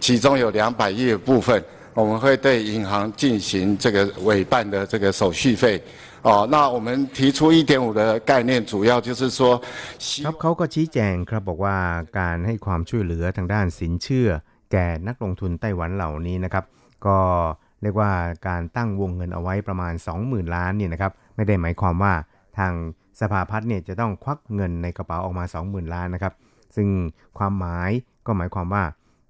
[0.00, 1.62] 其中有两百亿的部分，
[1.94, 5.82] 我们会对银行进行这个委办的这个手续费。
[6.22, 9.60] 哦，那我们提出一点五的概念，主要就是说，
[10.24, 11.76] ครับเขาก็ชี้แจงครับบอกว่า
[12.18, 14.28] การให้ความช่วยเหลือทางด้านสินเชื่อ
[14.72, 16.64] แก่นักลงทุนไต้หวันเหล่านี้นะครับ
[17.06, 17.18] ก็
[17.82, 18.10] เรียกว่า
[18.48, 22.14] การตั้งวงเงินเอาไว้ประมาณ 20,000 ล้านเนี่ยนะครับไม่ได้หมายความว่า
[22.58, 22.72] ทาง
[23.19, 26.33] สภาพัฒน์เนี่ยจะต้องควักเงินในกระเป๋าออกมา 20,000 ล้านนะครับ
[26.75, 26.87] ซึ่ง
[27.37, 27.89] ความหมาย
[28.25, 28.83] ก็หมายความว่า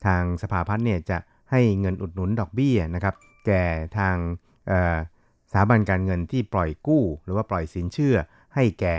[0.05, 1.17] ทางสภาพัฒน์เนี่ยจะ
[1.51, 3.15] ให้เงินอุดหนุนดอกเบี้ยนะครับ
[3.45, 3.63] แก่
[3.97, 4.15] ทาง
[5.51, 8.15] สถาบันการเงินที่ปล่อยกู้ หรือว่าปล่อยสินเชื่อ
[8.55, 8.95] ให้แก่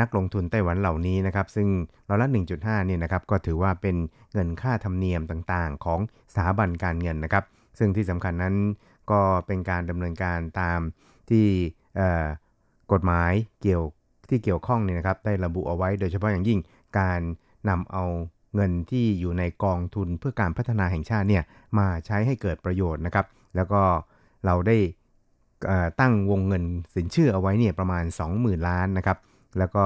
[0.00, 1.68] นักลงทุนไต้หวันเหล่านี้นะครับ ซึ่ง
[2.08, 3.96] ร้อยละ 1.5เนี่ยนะครับก็ถือว่าเป็น
[4.32, 6.00] เงินค่าธรรมเนียมต่างๆ ของ
[6.32, 7.44] สถาบันการเงินนะครับ
[7.78, 8.54] ซึ่งที่สำคัญนั้น
[9.10, 10.80] ก็เป็นการดำเนินการตาม
[11.30, 11.46] ที่
[12.92, 13.84] กฎหมายเกี่ยว
[14.30, 16.58] ที่เกี่ยวข้องเนี่ยนะครับได้ระบุเอาไว้โดยเฉพาะอย่างยิ่ง
[16.98, 17.20] การ
[17.68, 18.04] นำเอา
[18.54, 21.44] เงินที่อยู่ในกองทุนเพื่อการพัฒนาแห่งชาติเนี่ย
[21.78, 23.82] มาใช้ให้เกิดประโยชน์นะครับ แล้วก็
[24.46, 24.76] เราได้
[26.00, 29.18] ตั้งวงเงินสินเชื่อเอาไว้เนี่ยประมาณ 20,000 ล้านนะครับ
[29.58, 29.84] แล้วก็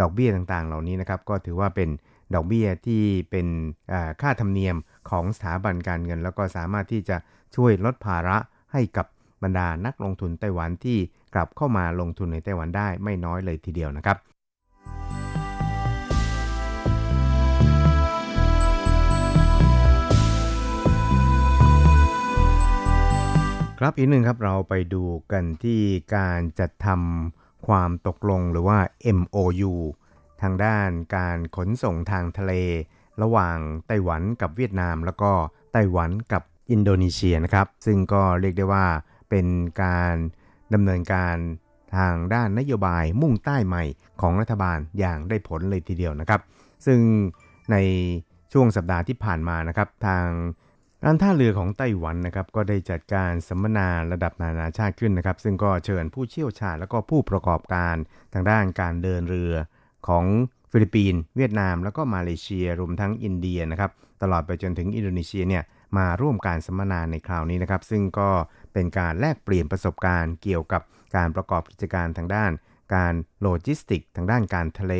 [0.00, 1.88] ดอกเบี้ยต่างๆ เหล่านี้นะครับ ก็ถือว่าเป็น
[2.34, 3.46] ดอกเบี้ยที่เป็น
[4.20, 4.76] ค่าธรรมเนียม
[5.10, 7.16] ของสถาบันการเงิน แล้วก็สามารถที่จะ
[7.56, 8.36] ช่วยลดภาระ
[8.72, 9.06] ให้กับ
[9.42, 10.98] บรรดานักลงทุนไต้หวันที่
[11.34, 14.18] กลับเข้ามาลงทุนในไต้หวันได้ไม่น้อยเลยทีเดียวนะครับ
[23.80, 25.80] ครับอีกหนึ่งครับเราไปดูกันที่
[26.16, 28.78] การจัดทำความตกลงหรือว่า
[29.18, 29.72] MOU
[30.42, 32.52] ทางด้านการขนส่งทางทะเล
[33.22, 35.30] ระหว่างไต้หวันกับเวียดนาม แล้วก็
[35.72, 38.86] ไต้หวันกับอินโดนีเซียนะครับ ซึ่งก็เรียกได้ว่า
[39.28, 39.46] เป็น
[39.82, 40.14] การ
[40.74, 41.36] ดำเนินการ
[41.96, 43.84] ทางด้านนโยบายมุ่งใต้ใหม่
[44.20, 46.40] ของรัฐบาลอย่างได้ผลเลยทีเดียวนะครับ
[46.86, 47.00] ซึ่ง
[47.72, 47.76] ใน
[48.52, 50.26] ช่วงสัปดาห์ที่ผ่านมานะครับ ทาง
[51.04, 57.96] การท่าเรือของไต้หวันนะครับ ก็ได้จัดการสัมมนาระดับนานาชาติขึ้นนะครับ ซึ่งก็เชิญผู้เชี่ยวชาญ และก็ผู้ประกอบการ
[58.32, 59.54] ทางด้านการเดินเรือ
[60.08, 60.24] ของ
[60.70, 63.90] ฟิลิปปินส์เวียดนาม แล้วก็มาเลเซียรวมทั้งอินเดียนะครับ
[64.22, 65.62] ตลอดไปจนถึงอินโดนีเซียเนี่ย
[65.98, 68.30] มาร่วมการสัมมนาในคราวนี้นะครับ ซึ่งก็
[68.78, 70.82] เป็นการแลกเปลี่ยนประสบการณ์เกี่ยวกับ
[71.16, 72.50] การประกอบกิจการทางด้าน
[72.94, 74.92] การโลจิสติกส์ ทางด้านการทะเล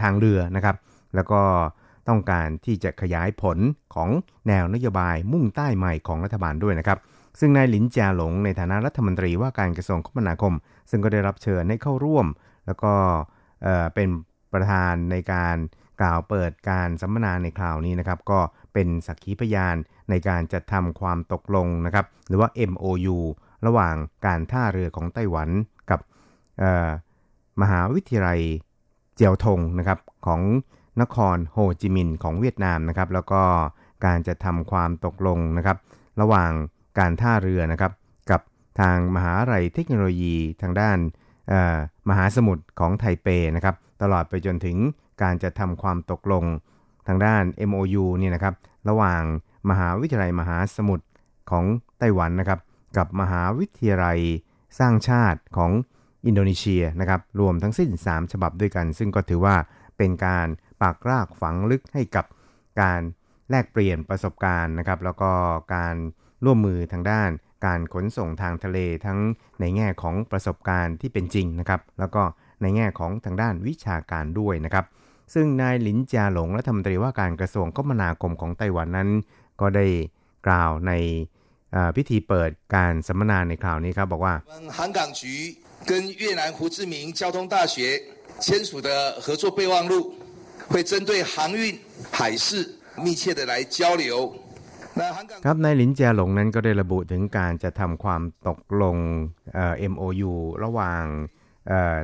[0.00, 0.76] ทางเรือนะครับ
[1.14, 1.42] แล้วก็
[2.08, 3.58] ต้องการที่จะขยายผล
[3.94, 4.10] ของ
[4.48, 6.98] แนวนโยบายมุ่งใต้ใหม่ของรัฐบาลด้วยนะครับ
[7.40, 10.54] ซึ่งนายหลินจาหลงในฐานะรัฐมนตรีว่าการกระทรวงคมนาคม
[10.90, 12.26] ซึ่งก็ได้รับเชิญให้เข้าร่วม
[12.66, 12.92] แล้วก็
[13.94, 14.08] เป็น
[14.52, 15.56] ประธานในการ
[16.00, 18.40] กล่าวเปิดการสัมมนาในคราวนี้นะครับ ก็
[18.72, 19.76] เป็นสักขีพยาน
[20.10, 23.16] ในการจัดทำความตกลงนะครับ หรือว่า MOU
[23.66, 23.94] ระหว่าง
[24.26, 25.48] การท่าเรือของไต้หวัน
[25.90, 26.00] กับ
[27.60, 28.40] มหาวิทยาลัย
[29.14, 30.40] เจียวทงนะครับของ
[31.00, 33.42] นครโฮจิมินห์ของเวียดนามนะครับ แล้วก็
[34.04, 35.78] การจะทำความตกลงนะครับ
[36.20, 36.52] ระหว่าง
[36.98, 37.92] การท่าเรือนะครับ
[38.30, 38.40] กับ
[38.80, 40.98] ทางมหาลัยเทคโนโลยีทางด้าน
[42.08, 44.76] มหาสมุทรของไทเปนะครับ ตลอดไปจนถึง
[45.22, 46.44] การจะทำความตกลง
[47.06, 48.54] ทางด้าน MOU เนี่ยนะครับ
[48.88, 49.22] ระหว่าง
[49.70, 51.06] มหาวิทยาลัยมหาสมุทร
[51.50, 51.64] ของ
[51.98, 52.60] ไต้หวันนะครับ
[52.96, 54.18] กับมหาวิทยาลัย
[54.78, 55.72] สร้างชาติของ
[56.26, 59.56] อินโดนีเซียนะครับรวมทั้งสิ้น 3 ฉบับด้วยกัน ซึ่งก็ถือว่า
[59.98, 60.48] เป็นการ
[60.82, 62.24] ปากรากฝังลึกให้กับ
[62.80, 63.00] การ
[63.50, 65.32] แลกเปลี่ยนประสบการณ์นะครับแล้วก็
[65.74, 65.96] การ
[66.44, 67.30] ร่วมมือทางด้าน
[67.66, 69.18] การขนส่งทางทะเลทั้ง
[69.60, 72.22] ในแง่ของประสบการณ์ที่เป็นจริงนะครับแล้วก็
[72.62, 74.84] ในแง่ของทางด้านวิชาการด้วยนะครับ
[75.33, 79.09] ซึ่งนายหลินจาหลงรัฐมนตรีว่าการกระทรวงคมนาคมของไต้หวันนั้น
[79.61, 79.85] ก็ได้
[80.47, 80.91] กล่าวใน
[81.95, 84.33] พิธีเปิดการสัมมนาในคราวนี้ครับบอกว่า
[84.77, 85.21] 航港局
[85.89, 87.75] 跟越南胡志明交通大学
[88.45, 88.89] 签署的
[89.23, 89.93] 合作备忘录
[90.71, 91.77] 会针对航运、
[92.17, 92.47] 海事
[93.03, 94.03] 密切的来交流。
[95.45, 98.97] ครับนายหลินเจียหลงนั้นก็ได้ระบุถึงการจะทำความตกลง
[99.91, 100.31] MOU
[100.63, 101.03] ระหว่าง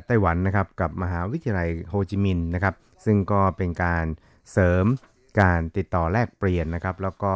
[0.06, 2.74] ไต้หวันนะครับกับมหาวิทยาลัยโฮจิมินห์นะครับ
[3.05, 4.05] ซึ่งก็เป็นการ
[4.53, 4.85] เสริม
[5.41, 7.35] การติดต่อแลกเปลี่ยนนะครับ แล้วก็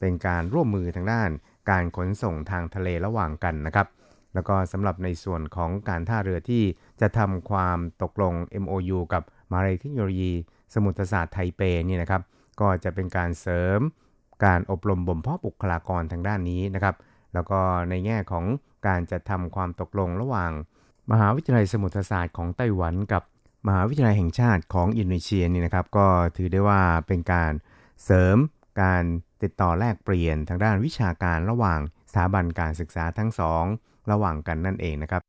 [0.00, 1.30] เป็นการร่วมมือทางด้าน
[1.70, 3.86] การขนส่งทางทะเลระหว่างกันนะครับ
[4.34, 6.62] แล้วก็สำหรับในส่วนของการท่าเรือที่
[7.00, 10.32] จะทำความตกลง MOU กับมาวิทยาลัยเทคโนโลยี
[10.74, 12.22] สมุทรศาสตร์ไทเปนี่นะครับ
[12.60, 13.80] ก็จะเป็นการเสริม
[14.44, 16.94] การอบรมบ่มเพาะบุคลากรทางด้านนี้นะครับ
[17.34, 17.60] แล้วก็
[17.90, 18.44] ในแง่ของ
[18.86, 20.52] การจะทำความตกลงระหว่าง
[21.10, 23.22] มหาวิทยาลัยสมุทรศาสตร์ของไต้หวันกับ
[23.66, 27.52] มหาวิทยาลัยแห่งชาติของอินโดนีเซียนี่นะครับก็ถือได้ว่าเป็นการ
[28.04, 28.36] เสริม
[28.82, 29.02] การ
[29.42, 33.64] ติดต่อแลกเปลี่ยนทางด้านวิชาการระหว่างสถาบันการศึกษาทั้งสอง
[34.10, 35.22] ระหว่างกันนั่นเองนะครับ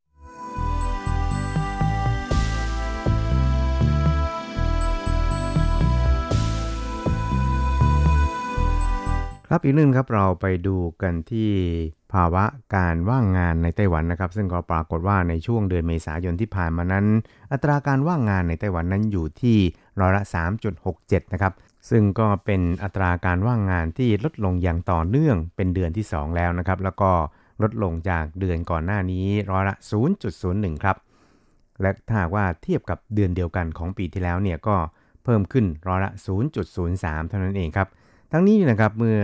[9.54, 11.50] ครับอีกหนึ่งครับเราไปดูกันที่
[12.12, 17.06] ภาวะการว่างงานในไต้หวันนะครับ ซึ่งก็ปรากฏว่าในช่วงเดือนเมษายนที่ผ่านมานั้น
[17.52, 19.56] อัตราการว่างงานในไต้หวันนั้นอยู่ที่
[20.00, 20.22] ร้อยละ
[20.78, 21.52] 3.67 นะครับ
[21.90, 27.10] ซึ่งก็เป็นอัตราการว่างงานที่ลดลงอย่างต่อเนื่องเป็นเดือนที่ 2 แล้วนะครับ แล้วก็
[27.62, 29.74] ลดลงจากเดือนก่อนหน้านี้ร้อยละ
[30.28, 30.96] 0.01 ครับ
[31.80, 34.76] และถ้าหากว่าเทียบกับเดือนเดียวกันของปีที่แล้วเนี่ยก็
[35.24, 36.10] เพิ่มขึ้นร้อยละ
[36.70, 37.88] 0.03 เท่านั้นเองครับ
[38.32, 39.20] ทั้งนี้นะครับเมื่อ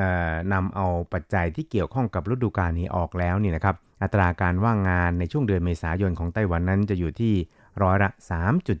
[0.00, 7.34] ออนำเอาปัจจัยที่เกี่ยวข้องกับฤดูกาลนี้ออกแล้วนี่นะครับอัตราการว่างงานในช่วงเดือนเมษายนของไต้หวันนั้นจะอยู่ที่
[7.82, 8.10] ร้อยละ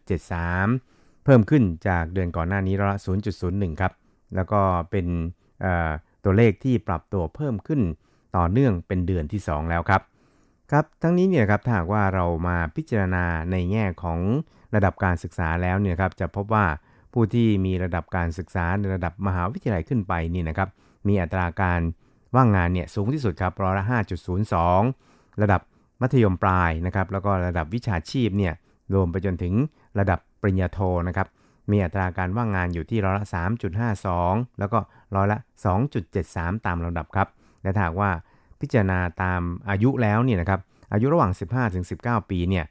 [0.06, 3.00] 3.73 เพิ่มขึ้นจากเดือนก่อนหน้านี้ร้อยละ
[3.40, 3.92] 0.01 ครับ
[4.34, 5.06] แล้วก็เป็น
[6.24, 7.80] ตัวเลขที่ปรับตัวเพิ่มขึ้น
[8.36, 10.02] ต่อเนื่องเป็นเดือนที่ 2 แล้วครับ
[10.70, 14.18] ครับทั้งนี้เนี่ยครับถ้าหากว่าเรามาพิจารณาในแง่ของ
[14.74, 16.66] ระดับการศึกษาแล้วเนี่ยครับจะพบว่า
[17.12, 20.68] ผู้ที่มีระดับการศึกษาในระดับมหาวิทยาลัยขึ้นไปนี่นะครับ
[21.08, 21.80] มีอัตราการ
[22.34, 23.84] ว่างงานเนี่ยสูงที่สุดครับร้อยละ
[24.62, 25.60] 5.02 ระดับ
[26.00, 28.54] มัธยมปลายนะครับ แล้วก็ระดับวิชาชีพเนี่ย
[28.94, 29.54] รวมไปจนถึง
[29.98, 31.28] ระดับปริญญาโทนะครับ
[31.70, 33.26] มีอัตราการว่างงานอยู่ที่ร้อยละ
[33.92, 34.78] 3.52 แล้วก็
[35.14, 35.38] ร้อยละ
[36.00, 37.28] 2.73 ตามลำดับครับ
[37.62, 38.10] และถ้าว่า
[38.60, 40.60] พิจารณาตามอายุแล้วเนี่ยนะครับ
[40.92, 41.32] อายุระหว่าง
[41.80, 42.64] 15-19 ปีเนี่ย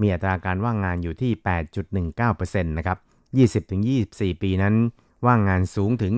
[0.00, 1.32] มีอัตราการว่างงานอยู่ที่
[2.02, 2.98] 8.19%นะครับ
[3.86, 4.74] 20-24 ปีนั้น
[5.26, 6.12] ว่างงานสูงถึง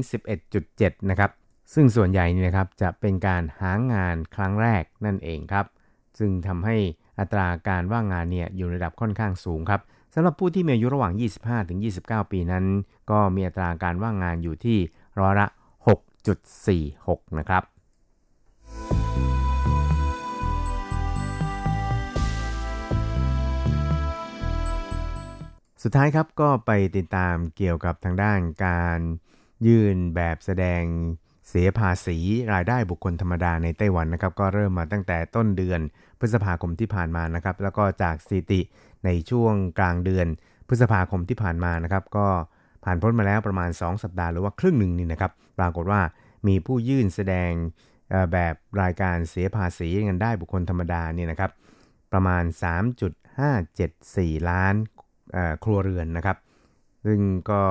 [0.53, 1.31] 11.7 นะครับ
[1.75, 5.67] ซึ่งส่วนใหญ่นี่นะครับจะเป็นการหางานครั้งแรกนั่นเองครับ
[6.19, 6.77] ซึ่งทำให้
[7.19, 9.81] อัตราการว่างงานเนี่ยอยู่ในระดับค่อนข้างสูงครับ
[10.15, 11.13] สำหรับผู้ที่มีอายุระหว่าง
[11.73, 12.65] 25-29 ปีนั้น
[13.11, 14.79] ก็มีอัตราการว่างงานอยู่ที่
[15.21, 15.47] ร้อยละ
[16.63, 17.74] 6.46 นะครับ
[25.87, 29.01] สุดท้ายครับก็ไปติดตามเกี่ยวกับทางด้านการ
[29.67, 30.83] ยื่นแบบแสดง
[31.49, 32.19] เสียภาษี
[32.55, 35.81] รายได้บุคคลธรรมดาในไต้หวันนะครับ ก็เริ่มมาตั้งแต่ต้นเดือน
[36.19, 38.61] พฤษภาคมที่ผ่านมานะครับ แล้วก็จากสถิติ
[39.05, 40.27] ในช่วงกลางเดือน
[40.69, 42.27] พฤษภาคมที่ผ่านมานะครับ ก็
[42.85, 46.01] ผ่านพ้นมาแล้วประมาณ 2 สัปดาห์หรือว่าครึ่งหนึ่งนี่นะครับ ปรากฏว่า
[46.47, 47.51] มีผู้ยื่นแสดง
[48.33, 51.51] แบบรายการเสียภาษีเงินได้บุคคลธรรมดาเนี่ยนะครับ
[52.13, 52.45] ประมาณ
[53.67, 54.75] 3.574 ล้าน
[55.65, 56.37] ครัวเรือนนะครับ
[57.07, 57.63] ซึ่งก็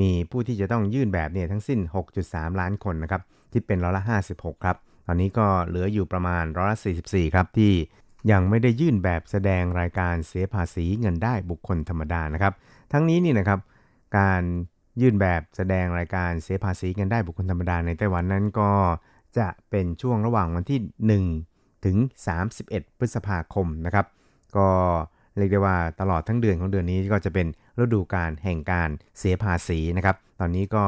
[0.00, 1.78] มีผู้ที่จะต้องยื่นแบบเนี่ยทั้งสิ้น
[2.20, 3.22] 6.3 ล้านคนนะครับ
[3.52, 7.72] ที่เป็นร้อยละ 56 ครับ ตอนนี้ก็เหลืออยู่ประมาณร้อยละ 44 ครับที่
[8.30, 12.52] ยังไม่ได้ยื่นแบบแสดงรายการเสียภาษีเงินได้บุคคลธรรมดานะครับ
[12.92, 13.60] ทั้งนี้นี่นะครับ
[14.18, 14.42] การ
[15.00, 18.70] ยื่นแบบแสดงรายการเสียภาษีเงินได้บุคคลธรรมดาในไต้หวันนั้นก็
[19.38, 20.80] จะเป็นช่วงระหว่างวันที่
[21.40, 21.96] 1 ถึง
[22.52, 24.06] 31 พฤษภาคมนะครับ
[24.56, 24.68] ก็
[25.38, 27.46] เรียกได้ว่าตลอดทั้งเดือนของเดือนนี้ก็จะเป็น
[27.80, 30.84] ฤดูการแห่งการเสียภาษีนะครับ ตอนนี้ก็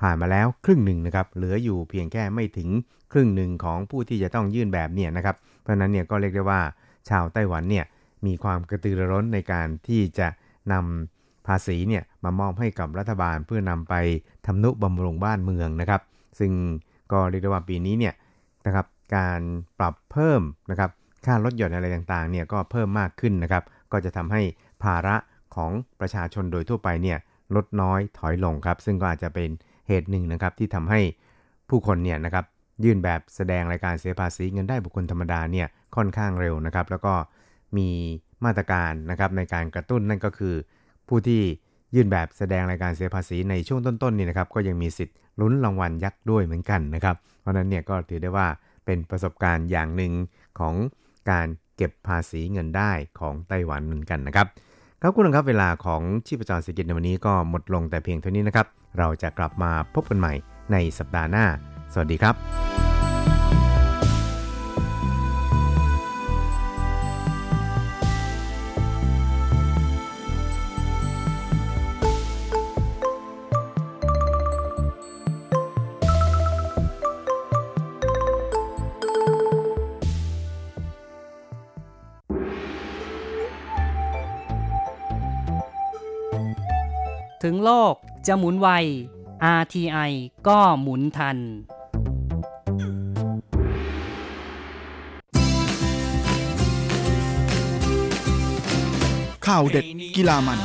[0.00, 2.68] ผ่านมาแล้วครึ่งหนึ่งนะครับ เหลืออยู่เพียงแค่ไม่ถึง
[3.12, 6.60] ครึ่งหนึ่งของผู้ที่จะต้องยื่นแบบเนี่ยนะครับ เพราะนั้นเนี่ยก็เรียกได้ว่า
[7.08, 7.84] ชาวไต้หวันเนี่ย
[8.26, 10.28] มีความกระตือรือร้นในการที่จะ
[10.72, 13.94] นำภาษีเนี่ยมามอบให้กับรัฐบาลเพื่อนำไป
[14.46, 16.02] ทำนุบำรุงบ้านเมืองนะครับ
[16.38, 16.52] ซึ่ง
[17.12, 18.14] ก็เรียกได้ว่าปีนี้เนี่ย
[18.66, 19.40] นะครับการ
[19.78, 20.90] ปรับเพิ่มนะครับ
[21.26, 24.42] ค่าลดหย่อนอะไรต่างๆเนี่ยก็เพิ่มมากขึ้นนะครับ ก็จะทำให้
[24.82, 25.16] ภาระ
[25.54, 27.18] ของประชาชนโดยทั่วไปเนี่ย
[27.56, 29.50] ลดน้อยถอยลงครับ ซึ่งก็อาจจะเป็น
[29.88, 31.00] เหตุหนึ่งนะครับที่ทำให้
[31.68, 32.44] ผู้คนเนี่ยนะครับ
[32.84, 37.14] ยื่นแบบแสดงรายการเสียภาษีเงินได้บุคคลธรรมดาเนี่ยค่อนข้างเร็วนะครับ แล้วก็
[37.76, 37.88] มี
[38.44, 40.54] มาตรการนะครับในการกระตุ้นนั่นก็คือ
[41.08, 41.42] ผู้ที่
[41.94, 48.46] ยื่นแบบแสดงรายการเสียภาษีในช่วงต้นๆนี่นะครับ ก็ยังมีสิทธิ์ลุ้นรางวัลยักษ์ด้วยเหมือนกันนะครับ เพราะนั้นเนี่ยก็ถือได้ว่า
[48.84, 50.12] เป็นประสบการณ์อย่างหนึ่ง
[50.58, 50.74] ของ
[51.30, 51.46] การ
[51.80, 54.46] เก็บภาษีเงินได้ของไต้หวันเหมือนกันนะครับ
[55.00, 58.66] ครับคุณครับเวลาของชีพจรเศรษฐกิจในวันนี้ก็หมดลงแต่เพียงเท่านี้นะครับ
[58.98, 60.32] เราจะกลับมาพบกันใหม่
[60.72, 61.44] ในสัปดาห์หน้า
[61.92, 62.89] สวัสดีครับ
[87.44, 87.94] ถึงโลก
[88.26, 88.68] จะหมุนไว
[89.60, 90.12] RTI
[90.48, 91.38] ก็หมุนทัน
[99.46, 99.84] ข่าวเด็ด
[100.16, 100.58] กีฬามัน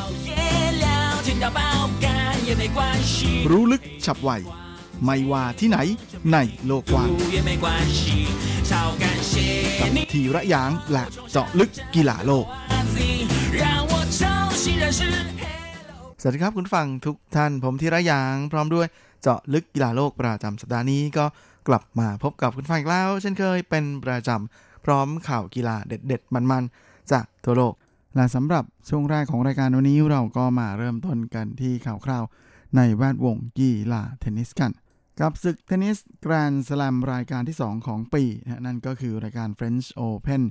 [3.51, 4.29] รู้ลึกฉับไว
[5.03, 5.77] ไม่ว่าที่ไหน
[6.31, 7.09] ในโลกกว้าง
[9.79, 12.45] กับทีระยางและเจาะลึกกีฬาโลก
[16.21, 18.87] สวัสดีครับคุณฟังทุกท่านผมธีระยางพร้อมด้วย
[19.21, 21.25] เจาะลึกกีฬาโลกประจำสัปดาห์นี้ก็
[21.67, 27.73] กลับมาพบกับคุณฟังอีกแล้ว เช่นเคยเป็นประจำพร้อมข่าวกีฬาเด็ด ๆ มันๆ จากทั่วโลก
[28.15, 32.23] และสำหรับช่วงแรกของรายการวันนี้เราก็มาเริ่มต้นกันที่ข่าวคราว
[32.75, 34.71] ในแวดวงกีฬาเทนนิสกัน
[35.19, 40.41] กับศึกเทนนิสแกรนด์สแลมรายการที่ 2 ของปีนะนั่นก็คือรายการ French Open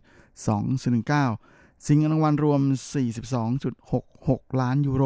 [0.68, 2.61] 2019 สิงรางวัลรวม
[3.81, 5.05] 42.66 ล้านยูโร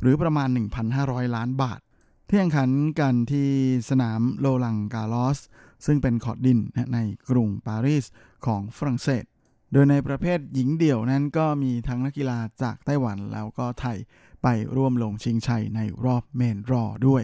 [0.00, 0.48] หรือประมาณ
[0.92, 1.80] 1,500 ล้านบาท
[2.28, 3.48] ที่แข่งขันกันที่
[3.90, 5.38] สนามโลลังกาลอส
[5.86, 6.58] ซึ่งเป็นขอดดิน
[6.94, 8.04] ในกรุงปารีส
[8.46, 9.24] ของฝรั่งเศส
[9.72, 13.98] โดยในประเภทหญิงเดี่ยวนั้นก็มีทั้งนักกีฬาจากไต้หวันแล้วก็ไทย
[14.42, 17.22] ไปร่วมลงชิงชัยในรอบเมนรอด้วย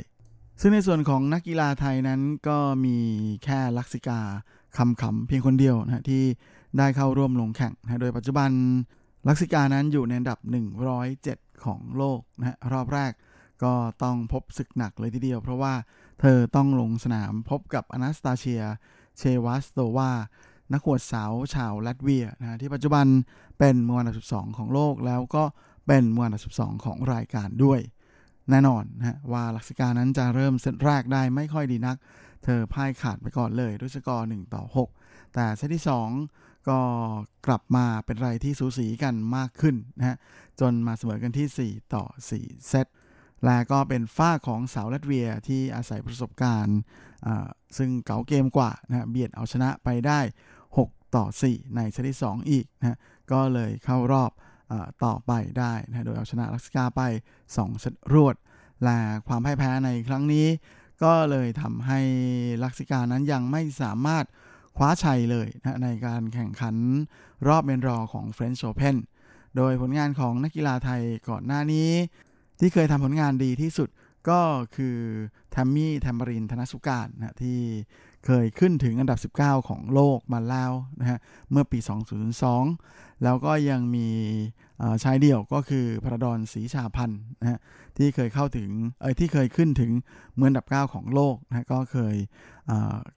[0.60, 2.96] ซึ่งในส่วนของนักกีฬาไทยนั้นก็มี
[3.44, 4.20] แค่ลักษิกา
[4.76, 6.22] คำขำเพียงคนเดียวนะที่
[6.78, 8.50] ได้เข้าร่วมลงแข่งนะโดยปัจจุบัน
[9.28, 10.38] ลักษิกานั้นอยู่ในอันดับ
[11.00, 13.12] 107 ของโลกนะรอบแรก
[13.64, 15.74] ก็ต้องพบศึกหนักเลยทีเดียว เพราะว่า
[16.20, 18.62] เธอต้องลงสนามพบกับอนาสตาเชีย
[19.18, 20.10] เชวัสโตวา
[20.72, 23.06] นักขวดสาวชาวลัตเวียนะที่ปัจจุบัน
[23.58, 25.44] เป็นมืออันดับ 12 ของโลกแล้วก็
[25.86, 27.80] เป็นมืออันดับ 12 ของรายการด้วย
[28.50, 31.96] แน่นอนนะว่าลักษิกานั้นจะเริ่มเซตแรกได้ไม่ค่อยดีนัก
[32.44, 34.62] เธอพ่ายขาดไปก่อนเลยด้วยสกอร์1ต่อ
[34.98, 35.84] 6 แต่เซตที่
[36.24, 36.80] 2 ก็
[37.46, 40.16] กลับมาเป็นไรที่สูสีกันมากขึ้นนะฮะ
[40.60, 42.04] จนมาเสมอกันที่ 4 ต่อ
[42.36, 42.86] 4 เซต
[43.44, 46.78] และก็เป็นฝ้าของสาวลัตเวียที่อาศัยประสบการณ์
[47.76, 50.20] ซึ่งเก๋าเกมกว่านะเบียดเอาชนะไปได้
[50.68, 52.98] 6 ต่อ 4 ในเซตที่ 2 อีกนะ
[53.32, 54.30] ก็เลยเข้ารอบ
[54.70, 54.72] อ
[55.04, 57.02] ต่อไปได้นะโดยเอาชนะลักซิกาไป
[57.44, 58.36] 2 เซตรวด
[58.84, 58.98] และ
[59.28, 60.46] ความพ่ายแพ้ในครั้งนี้
[61.02, 62.00] ก็เลยทำให้
[62.62, 64.24] ลักซิกานั้นยังไม่สามารถ
[64.76, 66.76] คว้าชัยเลยนะในการแข่งขัน
[67.48, 68.96] รอบเมนรอของ French Open
[69.56, 71.90] โดยผลงานของนักกีฬาไทยก่อนหน้านี้
[72.60, 73.88] ที่เคยทำผลงานดีที่สุด
[74.28, 74.40] ก็
[74.76, 74.96] คือ
[75.50, 77.58] แทมมี่แทมบรินธนสุการนะที่
[78.26, 81.18] เคยขึ้นถึงอันดับ 19 ของโลกมาแล้วนะฮะ
[81.50, 81.78] เมื่อปี
[82.50, 84.08] 2002 แล้วก็ยังมี
[85.02, 87.58] ชายเดี่ยวก็คือพระดอนศรีชาพันธ์นะฮะ
[87.96, 89.92] ที่เคยเข้าถึงเอ้ยที่เคยขึ้นถึง
[90.36, 92.16] เมืออันดับ 9 ของโลกนะก็เคย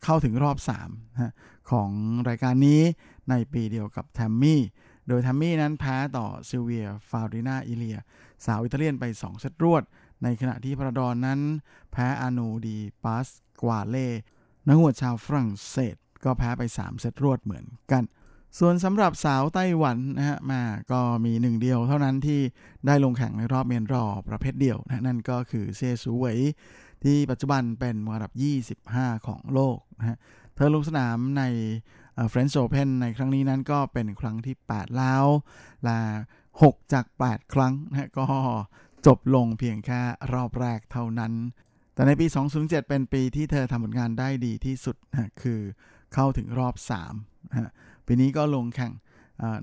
[0.03, 1.33] เข้าถึงรอบ3นะ
[1.71, 1.89] ของ
[2.29, 2.81] รายการนี้
[3.29, 4.61] ในปีเดียวกับแทมมี่
[5.07, 7.99] โดยแทมมี่นั้นแพ้ต่อซิลเวียฟารินาอิเลีย
[8.45, 9.83] สาวอิตาเลียนไป 2 เซตรวด
[10.23, 11.39] ในขณะที่พระดอนนั้น
[11.91, 13.27] แพ้อานูดีปัส
[13.61, 14.07] กวาเล่
[14.69, 18.03] นักหวดชาวฝรั่งเศสก็แพ้ไป 3 เซตรวดเหมือนกัน
[18.59, 22.41] ส่วนสำหรับสาวไต้หวันนะฮะมาก็มีหนึ่งเดียวเท่านั้นที่
[22.85, 26.39] ได้ลงแข่งในรอบเมนรอประเภทเดียวนะนั่นก็คือเซซูเวย
[27.03, 28.33] ที่ปัจจุบันเป็นมืออันดับ
[28.79, 30.17] 25 ของโลกนะฮะ
[30.55, 31.43] เธอลงสนามใน
[32.29, 35.25] เฟรนช์โอเพนในครั้งนี้นั้นก็เป็นครั้งที่ 8 แล้ว
[35.87, 35.99] ละ
[36.47, 38.27] 6จาก 8 ครั้งนะก็
[39.05, 40.01] จบลงเพียงแค่
[40.33, 41.33] รอบแรกเท่านั้น
[41.99, 45.59] แต่ในปี 2007 เป็นปีที่เธอทำผลงานได้ดีที่สุดนะคือ
[46.13, 46.75] เข้าถึงรอบ
[47.13, 47.71] 3นะ
[48.05, 48.93] ปีนี้ก็ลงแข่ง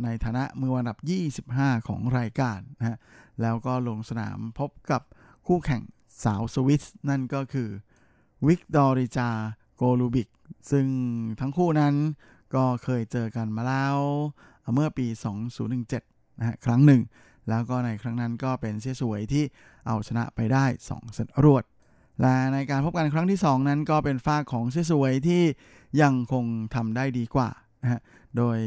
[0.04, 0.98] ในฐานะมือวันดับ
[1.42, 2.96] 25 ของรายการนะฮะ
[3.42, 5.02] แล้วก็ลงสนามพบกับ
[5.46, 5.82] คู่แข่ง
[6.24, 7.68] สาวสวิสนั่นก็คือ
[8.46, 9.30] วิกตอริจา
[9.76, 10.28] โกลูบิก
[10.70, 10.86] ซึ่ง
[11.40, 11.94] ทั้งคู่นั้น
[12.54, 13.96] ก็เคยเจอกันมาแล้ว
[14.74, 15.06] เมื่อปี
[15.72, 17.02] 2017นะฮะครั้งหนึ่ง
[17.48, 19.44] แล้วก็ในครั้งนั้นก็เป็นเสียสวยที่
[19.86, 21.64] เอาชนะไปได้ 2 เซตรวด
[22.20, 25.42] และในการพบกันครั้งที่ 2 นั้นก็เป็นฝ้าของเสียสวยที่
[26.02, 27.50] ยังคงทำได้ดีกว่า
[27.82, 28.00] นะฮะ
[28.36, 28.58] โดย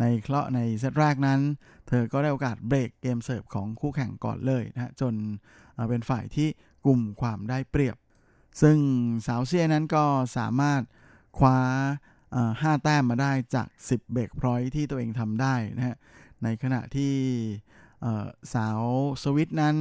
[0.00, 1.40] ในเคราะห์ในเซตแรกนั้น
[1.88, 5.14] เธอก็ได้โอกาสเบรกเกมเสิร์ฟของคู่แข่งก่อนเลยนะฮะ จน
[5.88, 6.48] เป็นฝ่ายที่
[6.84, 7.96] กลุ่มความได้เปรียบ
[8.62, 8.78] ซึ่ง
[9.26, 10.04] สาวเซียนั้นก็
[10.36, 10.82] สามารถ
[11.38, 11.58] คว้า
[12.62, 15.96] ห้าแต้มมาได้จาก 10 เบรกพอยที่ตัวเองทำได้นะฮะ
[16.42, 17.14] ในขณะที่
[18.54, 18.80] สาว
[19.22, 19.76] สวิตนั้น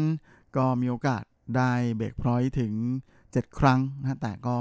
[0.57, 1.23] ก็มีโอกาส
[1.57, 2.73] ได้เบรกพอยถึง
[3.19, 4.57] 7 ครั้งนะแต่ก็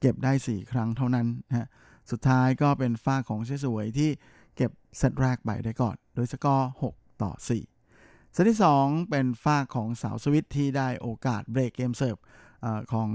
[0.00, 1.68] เก็บได้ 4 ครั้งเท่านั้นนะ
[2.10, 4.10] สุดท้ายก็เป็นฝ้าของเชสวยที่
[4.56, 7.32] เก็บเซตแรกไปได้ก่อน โดยสกอร์ 6 ต่อ
[7.82, 12.16] 4 เซตที่ 2 เป็นฝ้าของสาวสวิตที่ได้โอกาสเบรกเกมเซิร์ฟ
[12.92, 13.10] ของ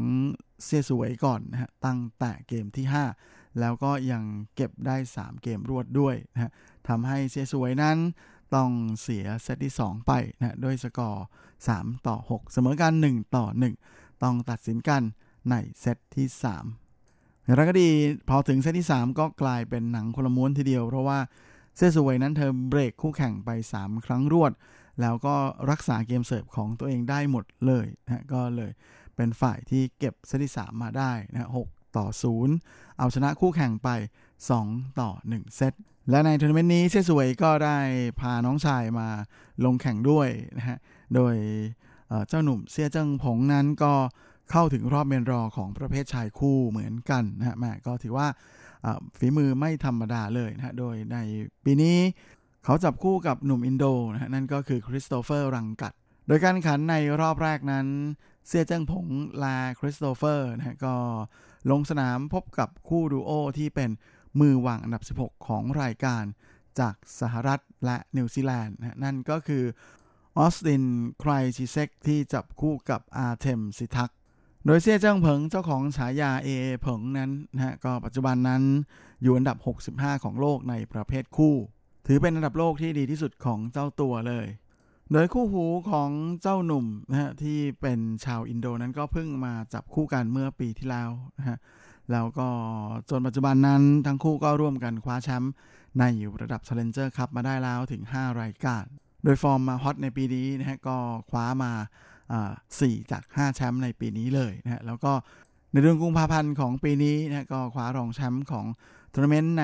[0.64, 2.86] เซียสวยก่อนนะฮะตั้งแต่เกมที่
[3.24, 4.24] 5 แล้วก็ยัง
[4.56, 6.52] เก็บได้ 3 เกมรวดด้วยนะ
[6.88, 7.98] ทำให้เซียสวยนั้น
[8.56, 8.72] ต้อง
[9.02, 11.26] เสียเซตที่ 2 ไปนะด้วยสกอร์
[11.66, 13.46] 3 ต่อ 6 เสมอกัน 1 ต่อ
[13.84, 15.02] 1 ต้องตัดสินกัน
[15.50, 16.28] ในเซตที่
[16.86, 17.90] 3อย่างไรก็ดี
[18.30, 21.20] พอถึงเซตที่ 3 ก็กลายเป็นหนังคนละม้วนทีเดียว เพราะว่า
[21.78, 23.50] เซซูเวยนั้นเธอเบรกคู่แข่งไป
[23.80, 24.52] 3 ครั้งรวด
[25.02, 25.36] แล้วก็
[25.72, 28.72] รักษาเกมเสิร์ฟของตัวเองได้หมดเลยนะก็เลย
[29.16, 32.08] เป็นฝ่ายที่เก็บเซตที่ 3 มาได้นะ6ต่อ
[32.52, 33.90] 0 เอาชนะคู่แข่งไป
[34.46, 35.74] 2 ต่อ 1 เซต
[36.12, 37.78] และในทัวร์นาเมนต์นี้เซซวยก็ได้
[38.20, 39.08] พาน้องชายมา
[39.66, 40.78] ลงแข่งด้วยนะฮะ
[41.16, 41.36] โดย
[42.28, 43.94] เจ้าหนุ่มเซียเจิ้งผงนั้นก็
[44.52, 48.28] เข้าถึงรอบ main draw ของประเภทชายคู่เหมือนกันนะฮะแหมก็ถือว่า
[49.20, 51.18] ฝีมือไม่ธรรมดาเลยนะฮะ โดยใน
[51.66, 51.98] ปีนี้
[52.66, 55.94] เขาจับคู่กับหนุ่มอินโดนะฮะนั่นก็คือคริสโตเฟอร์รังกัด
[56.28, 57.88] โดยการแข่งขันในรอบแรกนั้น
[58.48, 60.96] เซี่ยเจิ้งเผิงและคริสโตเฟอร์นะฮะก็
[61.72, 63.90] ลงสนามพบกับคู่ดูโอที่เป็น
[64.40, 66.24] มือวางอันดับ 16 ของรายการ
[66.80, 69.64] จากสหรัฐและนิวซีแลนด์นั่นก็คือ
[70.38, 70.84] ออสติน
[71.20, 74.12] ไครชิเซกที่จับคู่กับอาเทมสิทัก
[74.66, 76.50] โดยเซี่ยเจิ้งเผิงเจ้าของฉายาเอ
[76.82, 78.64] เผิงนั้นนะฮะก็ปัจจุบันนั้น
[79.22, 79.58] อยู่อันดับ
[79.92, 81.56] 65 ของโลกในประเภทคู่
[82.08, 84.48] ถือเป็นอันดับโลกที่ดีที่สุดของเจ้าตัวเลย
[85.12, 86.12] โดยคู่หูของ
[86.42, 91.58] เจ้าหนุ่มนะฮะที่เป็นชาวอินโดนั้นก็เพิ่งมาจับคู่กันเมื่อปีที่แล้วนะฮะ
[92.12, 92.48] แล้วก็
[93.10, 95.52] จนปัจจุบันนั้นทั้งคู่ก็ร่วมกันคว้าแชมป์
[96.00, 96.06] ใน
[96.42, 98.84] ระดับ Challenger ครับมาได้แล้วถึง 5 รายการ
[99.24, 100.98] โดยฟอร์มมาฮอตในปีนี้นะฮะก็
[101.30, 101.72] คว้ามา
[102.42, 105.12] 4 จาก 5 แชมป์ในปีนี้เลยนะฮะแล้วก็
[105.72, 108.66] ในเดือนกุมภาพันธ์ของปีนี้นะฮะก็คว้ารองแชมป์ของ
[109.14, 109.64] ทัวร์นาเมนต์ใน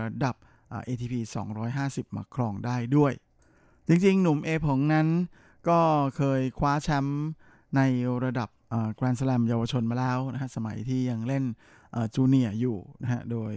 [0.00, 0.34] ระดับ
[0.88, 1.14] ATP
[1.64, 3.12] 250 มาครองได้ด้วย
[3.88, 5.08] จริงๆ หนุ่มเอผงนั้น
[5.68, 5.80] ก็
[6.16, 7.20] เคยคว้าแชมป์
[7.76, 7.80] ใน
[8.24, 8.48] ระดับ
[8.96, 11.44] แกรนด์สแลมเยาวชนมาแล้วนะฮะสมัยที่ยังเล่น
[12.14, 13.54] จูเนียอยู่นะฮะ โดย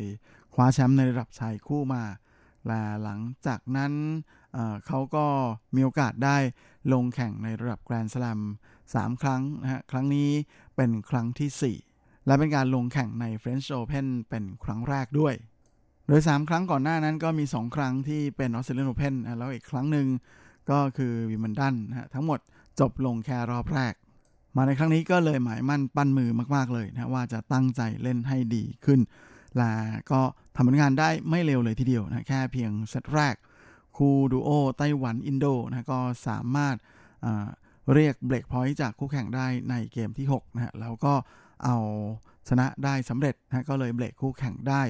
[0.53, 2.03] คว้าแชมป์ในระดับชายคู่มา
[2.67, 3.93] และหลังจากนั้น
[4.87, 5.25] เขาก็
[5.75, 6.37] มีโอกาสได้
[6.93, 8.39] ลงแข่งในระดับแกรนด์สแลม
[8.81, 10.29] 3 ครั้งนะฮะ ครั้งนี้
[10.75, 15.35] เป็นครั้งที่ 4 และเป็นการลงแข่งใน French Open เป็นครั้งแรกด้วย
[16.07, 20.07] โดย 3 ครั้งก่อนหน้านั้นก็มี 2 ครั้งที่เป็นออสเตรเลียนโอเพนแล้วอีกครั้งหนึ่ง
[20.69, 22.39] ก็คือวิมเบิลดันนะฮะ ทั้งหมด
[22.79, 23.93] จบลงแค่รอบแรก
[24.55, 28.99] มาในครั้งนี้ก็เลยหมายมั่นปั้นมือมาก ๆ เลยนะว่าจะตั้งใจเล่นให้ดีขึ้น
[29.57, 29.71] และ
[30.11, 30.21] ก็
[30.55, 33.35] ทำผลงานได้ไม่เร็วเลยทีเดียวนะแค่เพียงเซตแรก
[33.97, 36.75] คู่ดูโอไต้หวันอินโดนะก็สามารถ
[37.93, 41.13] เรียกเบรกพอยต์จากคู่แข่งได้ในเกมที่6นะฮะแล้วก็
[41.65, 41.77] เอา
[42.49, 44.81] ชนะได้สำเร็จนะก็เลยเบรกคู่แข่งได้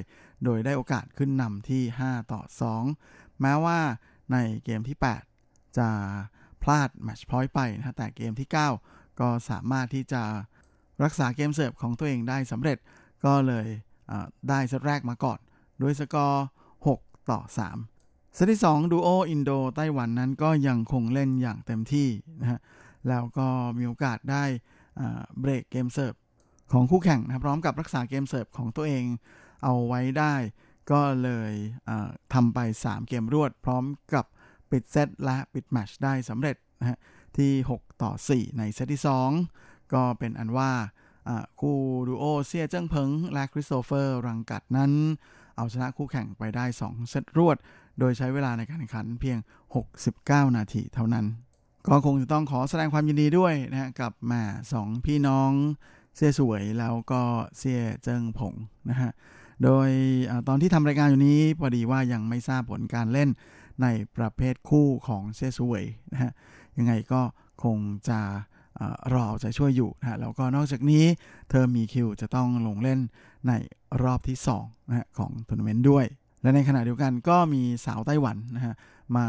[0.44, 2.42] โดยได้โอกาสขึ้นนำที่ 5 ต่อ
[2.92, 3.80] 2 แม้ว่า
[4.32, 4.98] ในเกมที่
[5.38, 5.90] 8 จะ
[6.64, 10.24] พลาดแมชพอยต์ไปนะแต่เกมที่ 9 ก็สามารถที่จะ
[11.04, 12.78] รักษาเกมเสิร์ฟของตัวเองได้สำเร็จ
[13.26, 13.68] ก็เลย
[14.50, 15.40] ได้เซตแรกมาก่อน
[15.82, 16.46] ด้วยสกอร์
[16.88, 17.40] 6 ต่อ
[17.88, 22.08] 3 เซตที่ 2 ดูโออินโดไต้หวันนั้นก็ยังคงเล่นอย่างเต็มที่
[22.42, 22.60] นะฮะ
[23.10, 23.48] แล้วก็
[23.78, 24.44] มีโอกาสได้
[25.40, 26.14] เบรกเกมเสิร์ฟ
[26.74, 29.04] ของคู่แข่งนะพร้อมกับรักษาเกมเสิร์ฟของตัวเอง
[29.64, 30.34] เอาไว้ได้
[30.92, 31.54] ก็เลย
[32.34, 33.84] ทำไป 3 เกมรวด พร้อม
[34.14, 34.26] กับ
[34.70, 36.98] ปิดเซตและปิดแมตช์ได้สำเร็จนะฮะ
[37.38, 39.02] ที่ 6 ต่อ 4 ในเซตที่
[39.48, 40.72] 2 ก็เป็นอันว่า
[41.60, 41.78] คู่
[42.08, 44.92] ดูโอเซียเจิ้งเพิงและคริสโตเฟอร์รังกัดนั้น
[45.58, 47.58] เอาชนะคู่แข่งไปได้ 2 เซตรวด
[48.00, 49.38] โดยใช้เวลาในการแข่งขันเพียง
[49.98, 51.26] 69 นาทีเท่านั้น
[51.88, 54.44] ก็คงจะต้องขอแสดงความยินดีด้วยนะกับแม่
[54.74, 55.52] สองพี่น้อง
[56.16, 57.22] เซียสวยแล้วก็
[57.58, 58.54] เซียเจิ้งผง
[58.90, 59.12] นะฮะ
[59.64, 59.90] โดย
[60.30, 63.30] อตอนที่ทำรายการอยู่นี้พอดีว่ายังไม่ทราบผลการเล่น
[63.82, 63.88] ใน
[64.18, 66.32] ประเภทคู่ของเซียสวยนะฮะ
[66.78, 67.22] ยังไงก็
[67.64, 67.78] คง
[68.10, 68.20] จะ
[69.14, 71.04] รอใจช่วยอยู่นะแล้วก็นอกจากนี้
[71.50, 73.00] เธอมีคิวจะต้องลงเล่น
[73.48, 73.52] ใน
[74.04, 76.06] รอบที่2นะของทัวร์นาเมนต์ด้วย
[76.42, 78.74] และในขณะเดียวกันก็มีสาวไต้หวันนะฮะ
[79.18, 79.28] มา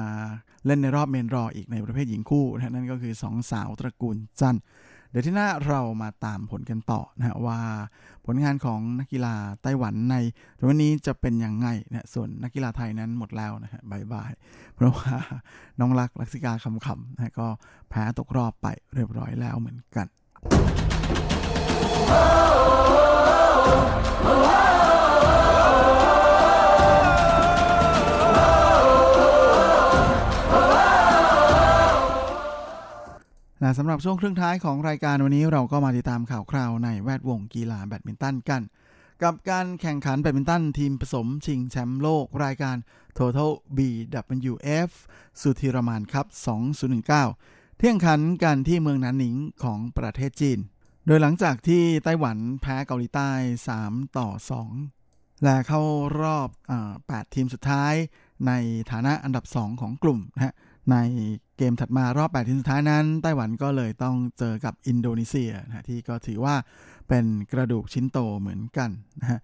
[0.67, 4.57] เล่นในรอบเมนรออีกในประเภทหญิงคู่นะนั่นก็คือ 2 สาวตระกูลจัน
[5.13, 7.59] เดี๋ยวที่หน้าเรามาตามผลกันต่อนะฮะว่า
[8.27, 10.17] ผลงานของนักกีฬาไต้หวันใน
[10.69, 14.33] วันนี้จะเป็นยังไงนะส่วนนักกีฬาไทยนั้นหมดแล้วนะฮะบายบาย
[14.75, 15.15] เพราะว่า
[15.81, 17.49] น้องรักลักษิกาคำคำนะก็
[17.91, 20.07] แพ้ตกรอบไปเรียบร้อยแล้วเหมือนกัน
[22.15, 23.11] oh, oh,
[24.27, 24.72] oh, oh.
[33.79, 38.63] สำหรับช่วงครึ่งท้ายของรายการวันนี้เราก็มาติดตามข่าวคราวในแวดวงกีฬาแบดมินตันกัน
[39.23, 42.77] กับการแข่งขันแบดมินตันทีมผสมชิงแชมป์โลกรายการ
[43.19, 44.91] Total BWF
[45.41, 46.27] Sudirman Cup
[47.03, 50.59] 2019 แข่งขันกันที่เมืองหนานหนิงของประเทศจีน
[51.07, 53.31] โดยหลังจากที่ไต้หวันแพ้เกาหลีใต้
[53.75, 54.29] 3 ต่อ
[54.87, 55.83] 2 และเข้า
[56.21, 56.73] รอบ
[57.05, 57.95] 8ทีมสุดท้าย
[58.47, 58.53] ใน
[58.91, 60.55] ฐานะอันดับ 2 ของกลุ่มนะฮะ
[60.91, 60.97] ใน
[61.52, 66.55] เกมถัดมารอบ 8 ทีมสุดท้ายนั้น ไต้หวันก็เลยต้องเจอกับอินโดนีเซียนะที่ก็ถือว่า
[67.09, 68.91] เป็นกระดูกชิ้นโตเหมือนกัน
[69.21, 69.41] นะฮะ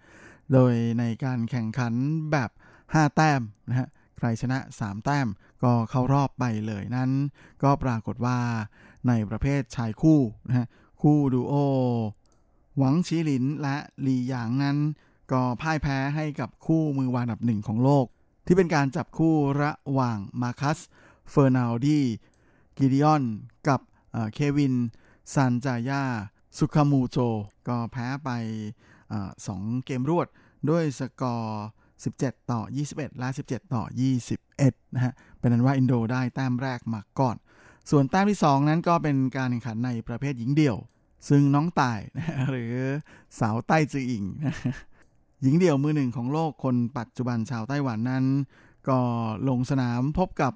[0.52, 1.94] โดยในการแข่งขัน
[2.32, 2.50] แบบ
[2.82, 3.88] 5 แต้มนะฮะ
[4.18, 5.28] ใครชนะ 3 แต้ม
[5.62, 7.10] ก็เข้ารอบไปเลยนั้น
[7.62, 8.38] ก็ปรากฏว่า
[9.08, 10.66] ในประเภทชายคู่นะฮะ
[11.02, 11.54] คู่ดูโอ
[12.78, 14.78] หวังชีหลินและหลีหยางนั้น
[15.32, 18.06] ก็พ่ายแพ้ให้กับคู่มือวางอันดับหนึ่งของโลก
[18.46, 20.78] ที่เป็นการจับคู่ระหว่างมาคัส
[21.31, 22.01] เฟอร์นาลดี
[22.76, 23.22] กิดิออน
[23.68, 23.81] กับ
[24.35, 24.74] เควิน
[25.35, 26.03] ซันจายา
[26.57, 27.16] สุคามุลโจ
[27.68, 28.31] ก็แพ้ไป
[29.47, 30.29] สองเกมรวด
[30.70, 31.66] ด้วยสกอร์
[32.05, 32.61] 17 ต่อ
[32.91, 33.83] 21 และ 17 ต่อ
[34.39, 37.37] 21 นะฮะ เป็นอันว่าอินโดได้แต้มแรกมาก่อน
[37.91, 40.76] ส่วนแต้มที่ 2 นั้นก็เป็นการแข่งขันในประเภทหญิงเดี่ยว
[41.29, 42.01] ซึ่งน้องต่าย
[42.51, 42.74] หรือ
[43.41, 44.24] สาวไต้จืออิง
[45.43, 48.24] หญิงเดี่ยวมือหนึ่งของโลกคนปัจจุบันชาวไต้หวันนั้น
[48.89, 48.99] ก็
[49.49, 50.53] ลงสนามพบกับ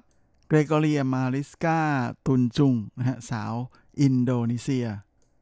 [0.47, 1.79] เกรกอเรียมาริสกา
[2.25, 3.53] ตุนจุงนะฮะสาว
[4.01, 4.87] อินโดนีเซีย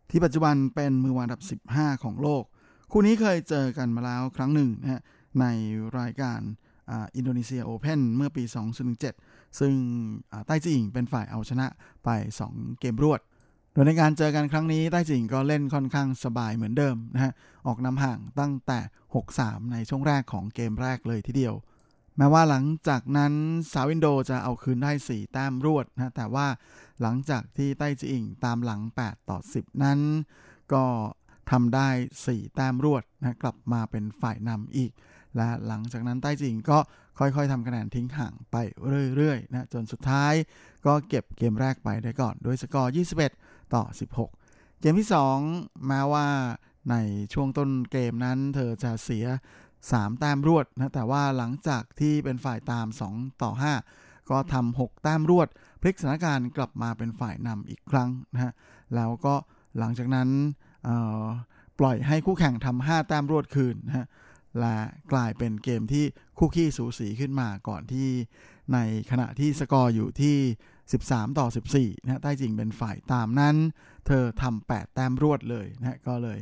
[0.09, 2.43] ที่ปัจจุบันเป็นมือวางอันดับ 15 ของโลก
[2.91, 5.01] คู่นี้เคยเจอกันมาแล้วครั้งหนึ่งนะฮะ
[5.39, 5.45] ใน
[5.99, 6.39] รายการ
[7.15, 8.43] อินโดนีเซียโอเพนเมื่อปี
[9.01, 9.73] 2017 ซึ่ง
[10.47, 11.67] ไต้จืออิงเป็นฝ่ายเอาชนะ
[12.03, 12.09] ไป
[12.47, 13.19] 2 เกมรวด
[13.73, 17.33] โดยในการเจอกันครั้งนี้ไต้จืออิงก็เล่นค่อนข้างสบายเหมือนเดิมนะฮะ
[17.67, 18.79] ออกนำห่างตั้งแต่
[19.25, 21.55] 6-3 ในช่วงแรกของเกมแรกเลยทีเดียว
[22.17, 23.33] แม้ว่าหลังจากนั้น
[23.71, 26.47] สาวินโดจะเอาคืนได้ 4 แต้มรวดนะแต่ว่า
[27.01, 29.99] หลังจากที่ใต้จีอิงตามหลัง 8 ต่อ 10 นั้น
[30.73, 30.85] ก็
[31.51, 31.89] ทำได้
[32.23, 34.91] 4 แต้มรวดนะกลับมาเป็นฝ่ายนำอีก
[35.35, 36.79] และหลังจากนั้นใต้จิงก็
[37.19, 38.55] ค่อยๆทำคะแนนทิ้งห่างไป
[39.15, 40.33] เรื่อยๆนะจนสุดท้าย
[40.85, 42.93] ก็เก็บเกมแรกไปได้ก่อนโดยสกอร์
[43.33, 43.83] 21 ต่อ
[44.31, 45.09] 16 เกมที่
[45.47, 46.27] 2 แม้ว่า
[46.89, 46.95] ใน
[47.33, 49.25] ช่วงต้นเกมนั้นเธอจะเสีย
[49.89, 53.51] 3 แต้มรวดนะแต่ว่าหลังจากที่เป็นฝ่ายตาม 2 ต่อ
[53.91, 55.47] 5 ก็ทำ6แต้มรวด
[55.81, 58.53] พลิกสถานการณ์กลับมาเป็นฝ่ายนำอีกครั้งนะฮะ
[58.95, 59.35] แล้วก็
[59.77, 60.29] หลังจากนั้น
[61.79, 64.07] ปล่อยให้คู่แข่งทำห้าแต้มรวดคืนนะฮะ
[64.59, 64.77] และ
[65.11, 66.05] กลายเป็นเกมที่
[66.37, 68.09] คู่ขี้สูสีขึ้นมาก่อนที่
[68.73, 68.77] ใน
[69.11, 70.37] ขณะที่สกอร์อยู่ที่
[70.87, 73.55] 13 ต่อ 14นะฮะใต้จริงเป็นฝ่ายตามนั้น
[74.07, 76.39] เธอทำ8แต้มรวดเลยนะก็เลย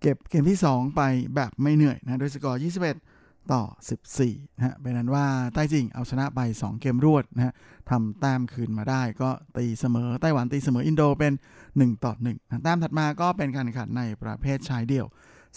[0.00, 1.02] เก็บเกมที่ 2 ไป
[1.34, 3.62] แบบไม่เหนื่อยนะโดยสกอร์ 21 ต่อ
[4.10, 7.54] 14นะฮะเป็นนั้นว่าใต้จริงเอาชนะไป 2 เกมรวดนะฮะ
[7.90, 11.32] ทำแต้มคืนมาได้ก็ตีเสมอไต้หวันตีเสมออินโดเป็น
[11.68, 15.06] 1 ต่อ1นะแต้มถัดมาก็เป็นการแข่งขันในประเภทชายเดี่ยว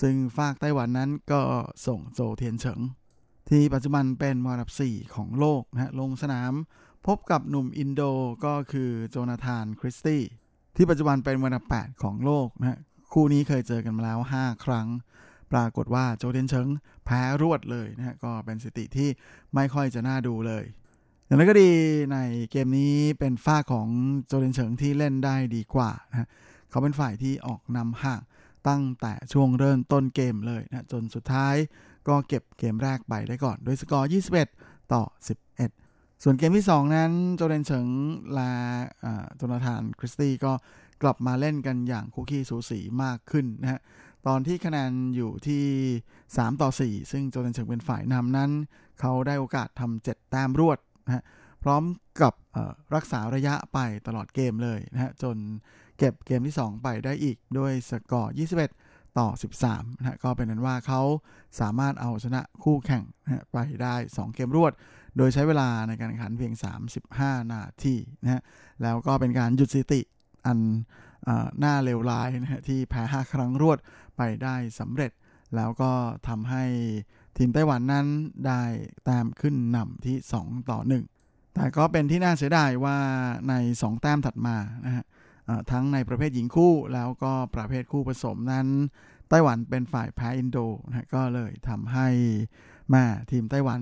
[0.02, 1.42] ซึ่งฝากไต้หวันนั้นก็
[1.88, 2.80] ส่งโจเทียนเฉิง
[3.50, 6.54] ที่ปัจจุบันเป็นมรัดับ4 ของโลกนะฮะลงสนาม
[7.08, 8.02] พบกับหนุ่มอินโด
[8.46, 10.22] ก็คือโจนาธานคริสตี้
[10.76, 12.80] ที่ปัจจุบันเป็นมรัดับ8ของโลกนะฮะ
[13.14, 14.88] คู่นี้เคยเจอกันมาแล้ว 5 ครั้ง
[15.52, 16.68] ปรากฏว่าโจเทียนเฉิง
[17.06, 19.10] แพ้รวดเลยนะฮะก็เป็นสถิติที่
[19.54, 20.64] ไม่ค่อยจะน่าดูเลย
[21.26, 21.72] อย่างไรก็ดี
[22.14, 22.18] ใน
[22.52, 23.88] เกมนี้เป็นฝ้าของ
[24.26, 26.28] โจเดนเฉิงที่เล่นได้ดีกว่านะ
[26.70, 28.22] เขาเป็นฝ่ายที่ออกนำห่าง
[28.68, 31.56] ตั้งแต่ช่วงเริ่มต้นเกมเลยนะจนสุดท้าย
[32.08, 34.10] ก็เก็บเกมแรกไปได้ก่อนโดยสกอร์
[34.52, 35.04] 21 ต่อ
[35.62, 37.88] 11 ส่วนเกมที่ 2 นั้น โจเดนเฉิง
[38.34, 38.52] และ
[39.38, 40.54] โจนาธานคริสตี้ก็
[41.04, 43.80] กลับมาเล่นกันอย่างคุกกี้สูสีมากขึ้นนะฮะ
[44.28, 45.64] ตอนที่คะแนนอยู่ที่
[46.18, 48.52] 3 ต่อ 4 ซึ่งโจเดนเฉิงเป็นฝ่ายนำนั้น
[49.00, 51.24] เขาได้โอกาสทำ7แต้มรวดนะฮะ
[51.64, 51.84] พร้อม
[52.22, 52.34] กับ
[52.96, 55.38] รักษาระยะไปตลอดเกมเลยนะฮะจน
[55.98, 58.34] เก็บเกมที่ 2 ไปได้อีกด้วยสกอร์
[58.76, 59.30] 21 ต่อ
[59.64, 61.02] 13นะฮะก็เป็นนั้นว่าเขา
[61.60, 64.72] สามารถเอาชนะคู่แข่งนะไปได้ 2 เกมรวด
[65.18, 66.54] โดยใช้เวลาในการแข่งขันเพียง
[67.04, 68.42] 35 นาทีนะฮะ
[68.82, 70.02] แล้วก็เป็นการหยุดสถิติ
[70.46, 70.60] อัน
[71.60, 73.78] หน้าเลวร้ายนะฮะที่แพ้ 5 ครั้งรวด
[74.18, 75.12] ไปได้สำเร็จ
[75.56, 75.92] แล้วก็
[76.28, 76.64] ทำให้
[77.38, 78.08] ทีมไต้หวันนั้น
[78.48, 78.62] ได้
[79.06, 80.80] แต้มขึ้นนำที่ 2 ต่อ
[81.18, 82.98] 1 แต่ก็เป็นที่น่าเสียดายว่า
[83.50, 85.06] ใน 2 แต้มถัดมานะฮะ
[85.72, 88.68] ทั้งในประเภทหญิงคู่แล้วก็ประเภทคู่ผสมนั้น
[89.30, 92.08] ไต้หวันเป็นฝ่ายแพ้อินโดนะก็เลยทำให้
[92.90, 93.82] แม่ทีมไต้หวัน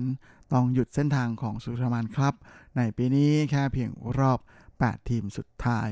[0.52, 2.34] ต้องหยุดเส้นทางของสุธรมานครับ
[2.76, 4.38] ในปีนี้แค่เพียงรอบ
[4.74, 5.88] 8 ทีมสุดท้าย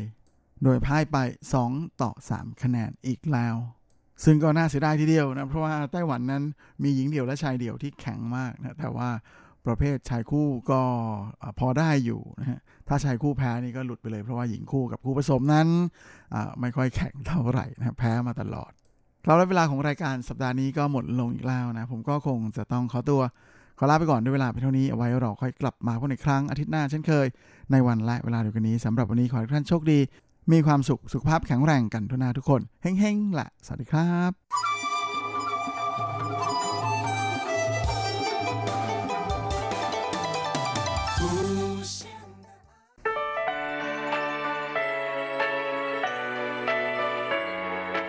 [0.65, 1.17] โดยพ่ายไป
[1.59, 3.57] 2 ต่อ 3 คะแนนอีกแล้ว
[4.25, 6.43] ซึ่งก็น่าเสียดายทีเดียวนะ เพราะว่าไต้หวันนั้น
[6.83, 9.09] มีหญิงเดี่ยวและชายเดี่ยวที่แข็งมากนะ แต่ว่า
[9.67, 10.81] ประเภทชายคู่ก็
[11.59, 15.69] พอได้อยู่นะฮะ ถ้าชายคู่แพ้นี่ก็หลุดไปเลย เพราะว่าหญิงคู่กับคู่ผสมนั้น
[16.61, 18.73] ไม่ค่อยแข็งเท่าไหร่นะแพ้มาตลอด
[19.25, 23.21] ครับและเวลาของรายการสัปดาห์นี้ก็หมดลงอีกแล้วนะ ผมก็คงจะต้องขอตัว
[23.79, 27.27] ขอลาไปก่อนด้วยเวลาไปเท่านี้เอาไว้เราค่อยกลับมาพบในครั้งอาทิตย์หน้าเช่นเคย
[27.73, 29.99] ในวันและเวลาเดียวกันนี้สำหรับวันนี้ขอให้ท่านโชคดี
[30.53, 34.33] มีความสุขสุขภาพแข็งแรงกันทุกนาทุกคน เฮ้งๆละสวัสดีครับ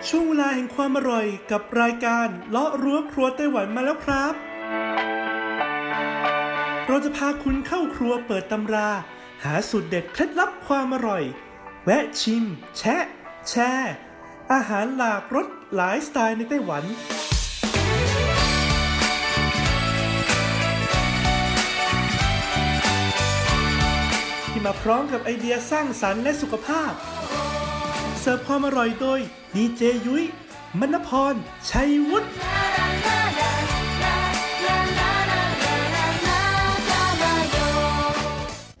[0.08, 4.34] ช่วงเวลาแห่งความอร่อยกับรายการเลาะรั้วครัวไต้หวันมาแล้วครับ
[6.86, 8.88] เราจะพาคุณเข้าครัวเปิดตำรา
[9.44, 11.24] หาสูตรเด็ดเคล็ดลับความอร่อย
[11.84, 12.44] แวะชิม
[12.76, 13.04] แชะ
[13.48, 13.94] แชร์
[14.52, 16.84] อาหารหลากรสหลายสไตล์ในไต้หวัน
[24.50, 26.92] ที่มาพร้อมกับไอเดียสร้างสรรค์และสุขภาพ
[28.20, 29.20] เสิร์ฟความอร่อยโดย
[29.54, 30.24] ดีเจยุ้ย
[30.80, 31.34] มณพร
[31.70, 32.28] ชัยวุฒิ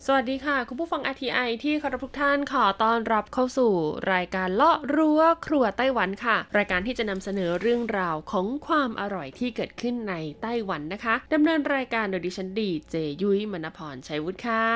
[0.06, 3.72] สวัสดีค่ะ คุณผู้ฟัง RTI ที่เคารพทุกท่านขอต้อนรับเข้าสู่
[4.12, 14.66] รายการเลาะรั้วครัวไต้หวันค่ะ รายการที่จะนำเสนอเรื่องราวของความอร่อยที่เกิดขึ้นในไต้หวันนะคะดำเนินรายการโดยดิฉันดีเจยุ้ยมณพรชัยวุฒิค่ะ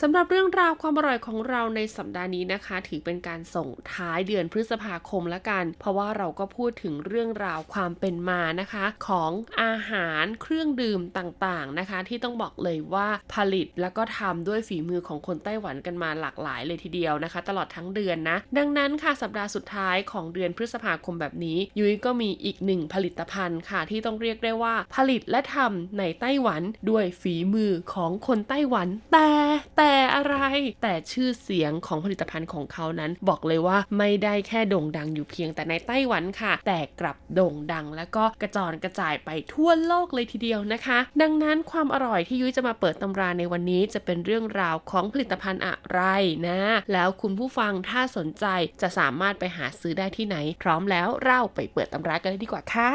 [0.00, 9.32] สำหรับเรื่องราวความอร่อยของเราในสัปดาห์นี้นะคะ ถือเป็นการส่งท้ายเดือนพฤษภาคมละกัน เพราะว่าเราก็พูดถึงเรื่องราวความเป็นมานะคะ ของ
[9.62, 29.30] อาหารเครื่องดื่มต่างๆนะคะ ที่ต้องบอกเลยว่าผลิตแล้วก็ทำด้วยวยฝีมือของคนไต้หวันกันมาหลากหลายเลยทีเดียวนะคะ ตลอดทั้งเดือนนะ ดังนั้นค่ะสัปดาห์สุดท้ายของเดือนพฤษภาคมแบบนี้ ยุ้ยก็มีอีกหนึ่งผลิตภัณฑ์ค่ะ ที่ต้องเรียกได้ว่าผลิตและทำในไต้หวันด้วยฝีมือของคนไต้หวัน แต่
[29.78, 30.36] แต่อะไร
[30.82, 46.00] แต่ชื่อเสียงของผลิตภัณฑ์ของเขานั้น บอกเลยว่าไม่ได้แค่โด่งดังอยู่เพียงแต่ในไต้หวันค่ะ แต่กลับโด่งดังแล้วก็กระจรกระจายไปทั่วโลกเลยทีเดียวนะคะ ดังนั้นความอร่อยที่ยุ้ยจะมาเปิดตำราในวันนี้จะเป็นเรื่องราวของผลิตภัณฑ์อะไร
[46.48, 46.60] นะ
[46.92, 48.46] แล้วคุณผู้ฟังถ้าสนใจ
[48.82, 52.90] จะสามารถไปหาซื้อได้ที่ไหน พร้อมแล้วเราไปเปิดตำรากันเลยดีกว่าค่ะ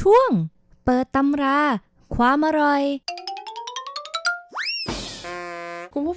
[0.00, 0.30] ช่วง
[0.84, 1.58] เปิดตำรา
[2.16, 2.82] ความอร่อย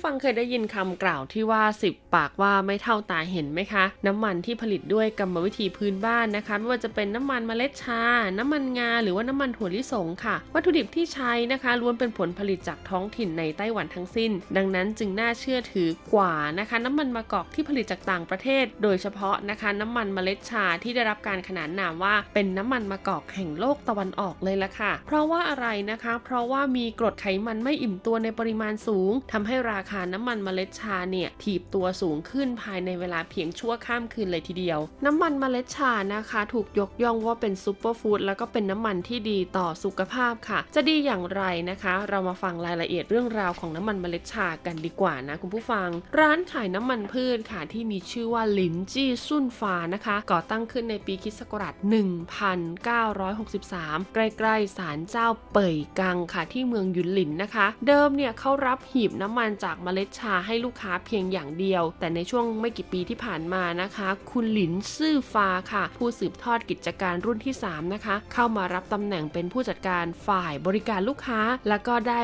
[0.05, 8.03] ฟังเคยได้ยินคำกล่าวที่ว่า 10 ปากว่าไม่เท่าตาเห็นไหมคะ น้ำมันที่ผลิตด้วยกรรมวิธีพื้นบ้านนะคะ ไม่ว่าจะเป็นน้ำมันเมล็ดชา
[8.37, 45.89] น้ำมันงา หรือว่าน้ำมันถั่วลิสงค่ะ วัตถุดิบที่ใช้นะคะล้วนเป็นผลผลิตจากท้องถิ่นในไต้หวันทั้งสิ้น ดังนั้นจึงน่าเชื่อถือกว่านะคะ น้ำมันมะกอกที่ผลิตจากต่างประเทศ โดยเฉพาะนะคะ น้ำมันเมล็ดชาที่ได้รับการขนานนามว่าเป็นน้ำมันมะกอกแห่งโลกตะวันออกเลยละค่ะ เพราะว่าอะไรนะคะ เพราะว่ามีกรดไขมันไม่อิ่มตัวในปริมาณสูงทำให้ราคาน้ำมันเมล็ดชาเนี่ยถีบตัวสูงขึ้นภายในเวลาเพียงชั่วข้ามคืนเลยทีเดียว น้ำมันเมล็ดชานะคะ ถูกยกย่องว่าเป็นซูเปอร์ฟู้ดแล้วก็เป็นน้ำมันที่ดีต่อสุขภาพค่ะ จะดีอย่างไรนะคะ เรามาฟังรายละเอียดเรื่องราวของน้ำมันเมล็ดชากันดีกว่านะคุณผู้ฟัง
[46.19, 72.19] ร้านขายน้ำมันพืชค่ะที่มีชื่อว่าลินจี้ซุนฟานะคะ ก่อตั้งขึ้นในปีคิศกราช1963 ใกล้ๆศาลเจ้าเป่ยกังค่ะที่เมืองยุนหลินนะคะ เดิมเนี่ยเขารับหีบน้ำมันจากเมล็ดชาให้ลูกค้าเพียงอย่างเดียว แต่ในช่วงไม่กี่ปีที่ผ่านมานะคะ คุณหลินซื่อฟาค่ะ ผู้สืบทอดกิจการรุ่นที่ 3 นะคะ เข้ามารับตำแหน่งเป็นผู้จัดการฝ่ายบริการลูกค้า แล้วก็ได้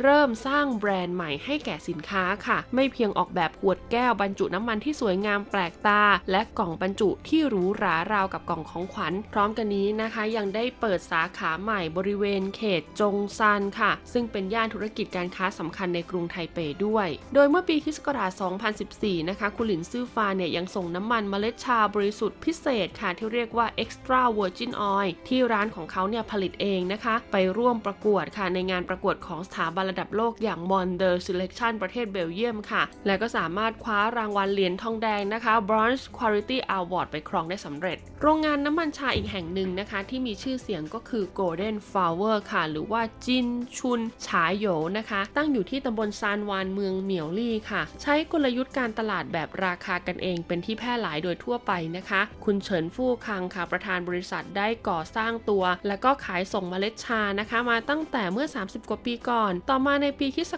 [0.00, 16.95] เริ่มสร้างแบรนด์ใหม่ให้แก่สินค้าค่ะ ไม่เพียงออกแบบขวดแก้วบรรจุน้ำมันที่สวยงามแปลกตา และกล่องบรรจุที่หรูหราราวกับกล่องของขวัญ พร้อมกันนี้นะคะ ยังได้เปิดสาขาใหม่บริเวณเขตจงซานค่ะ ซึ่งเป็นย่านธุรกิจการค้าสำคัญในกรุงไทเปด้วย
[17.34, 17.98] โดยเมื่อปีคศ
[18.60, 37.06] 2014 นะคะ คุณหลินซื่อฟาเนี่ยยังส่งน้ำมันเมล็ดชาบริสุทธิ์พิเศษค่ะ ที่เรียกว่า extra virgin oil ที่ร้านของเขาเนี่ยผลิตเองนะคะ ไปร่วมประกวดค่ะในงานประกวดของสถาบันระดับโลกอย่าง Monder Selection ประเทศเบลเยียมค่ะ และก็สามารถคว้ารางวัลเหรียญทองแดงนะคะ Bronze Quality Award
[37.10, 43.46] ไปครองได้สำเร็จ โรงงานน้ำมันชาอีกแห่งหนึ่งนะคะ ที่มีชื่อเสียงก็คือ Golden Flower ค่ะ หรือว่าจิน
[43.78, 44.66] ชุนฉายโย
[44.98, 60.52] นะคะ ตั้งอยู่ที่ตำบลซานวานเมืองเหมียวลี่ค่ะ ใช้กลยุทธ์การตลาดแบบราคากันเองเป็นที่แพร่หลายโดยทั่วไปนะคะ คุณเฉินฟู่คังค่ะ ประธานบริษัทได้ก่อสร้างตัว และก็ขายส่งเมล็ดชานะคะ มาตั้งแต่เมื่อ 30 กว่าปีก่อน ต่อมาในปีคศ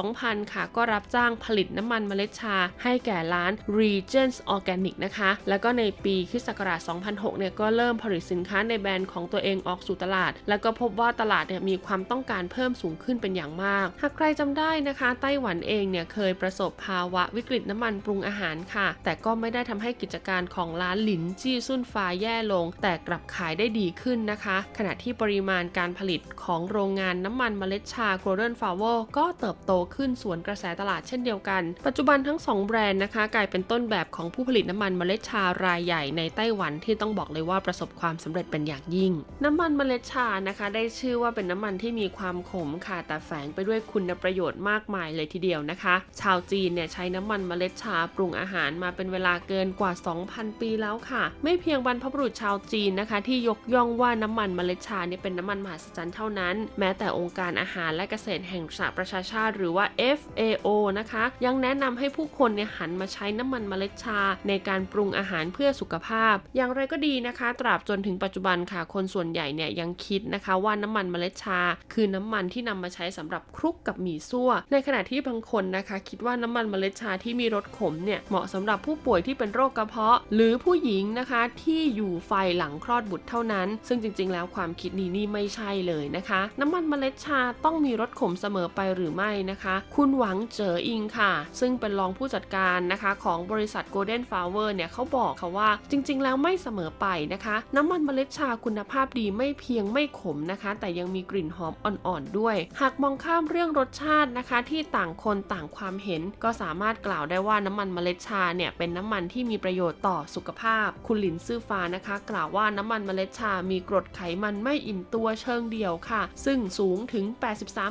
[0.00, 6.48] 2000 ค่ะ ก็รับจ้างผลิตน้ำมันเมล็ดชา ให้แก่ร้าน Regents Organic นะคะ แล้วก็ในปีคศ
[6.92, 39.12] 2006 เนี่ยก็เริ่มผลิตสินค้าในแบรนด์ของตัวเองออกสู่ตลาด แล้วก็พบว่าตลาดเนี่ยมีความต้องการเพิ่มสูงขึ้นเป็นอย่างมาก หากใครจำได้นะคะ ไต้หวันเองเนี่ยเคยประสบภาวะวิกฤตน้ำมันปรุงอาหารค่ะ แต่ก็ไม่ได้ทำให้กิจการของร้านหลินจี้ซุ่นฟ้าแย่ลง แต่กลับขายได้ดีขึ้นนะคะ ขณะที่ปริมาณการผลิตของโรงงานน้ำมันเมล็ดชา Golden Flower ก็เติบโตขึ้นสวนกระแสตลาดเช่นเดียวกัน ปัจจุบันทั้ง 2 แบรนด์นะคะ กลายเป็นต้นแบบของผู้ผลิตน้ำมันเมล็ดชารายใหญ่ในไต้หวันที่ต้องบอกเลยว่าประสบความสำเร็จเป็นอย่างยิ่ง
[39.44, 49.92] น้ำมันเมล็ดชานะคะ ได้ชื่อว่าเป็นน้ำมันที่มีความขมค่ะแต่แฝงไปด้วยคุณประโยชน์มากมายเลยทีเดียวนะคะ ชาวจีนเนี่ยใช้น้ำมันเมล็ดชาปรุงอาหารมาเป็นเวลาเกินกว่า
[50.26, 59.84] 2,000 ปีแล้วค่ะ ไม่เพียงบรรพบุรุษชาวจีนนะคะ ที่ยกย่องว่าน้ำมันเมล็ดชาเนี่ยเป็นน้ำมันมหัศจรรย์เท่านั้น แม้แต่องค์การอาหารและเกษตรแห่งสหประชาชาติ หรือว่า
[60.18, 71.60] FAO นะคะ ยังแนะนำให้ผู้คนเนี่ยหันมาใช้น้ำมันเมล็ดชา ในการปรุงอาหารเพื่อสุขภาพ อย่างไรก็ดีนะคะ ตราบจนถึงปัจจุบันค่ะ คนส่วนใหญ่เนี่ยยังคิดนะคะว่าน้ำมันเมล็ดชา
[71.92, 100.70] คือน้ำมันที่นำมาใช้สำหรับคลุกกับหมี่ซั่ว ในขณะที่บางคนนะคะคิดว่าน้ำมันเมล็ดชาที่มีรสขมเนี่ยเหมาะสำหรับผู้ป่วยที่เป็นโรคกระเพาะ หรือผู้หญิงนะคะที่อยู่ไฟหลังคลอดบุตรเท่านั้น ซึ่งจริง ๆ แล้วความคิดนี้นี่ไม่ใช่เลยนะคะ น้ำมันเมล็ดชาต้องมีรสขมเสมอไปหรือไม่นะคะ คุณหวังเจออิงค่ะ ซึ่งเป็นรองผู้จัดการนะคะของบริษัท Golden Flower เนี่ยเขาบอกค่ะว่าจริง ๆ แล้วไม่เสมอไปนะคะ น้ำมันเมล็ดชาคุณภาพดีไม่เพียงไม่ขมนะคะ
[100.80, 117.24] แต่ยังมีกลิ่นหอมอ่อนๆด้วย หากมองข้ามเรื่องรสชาตินะคะ ที่ต่างคนนต่างความเห็น ก็สามารถกล่าวได้ว่าน้ำมันเมล็ดชาเนี่ยเป็นน้ำมันที่มีประโยชน์ต่อสุขภาพ คุณหลินซื่อฟ้านะคะ กล่าวว่าน้ำมันเมล็ดชา มีกรดไขมันไม่อิ่มตัวเชิงเดียวค่ะ ซึ่งสูงถึง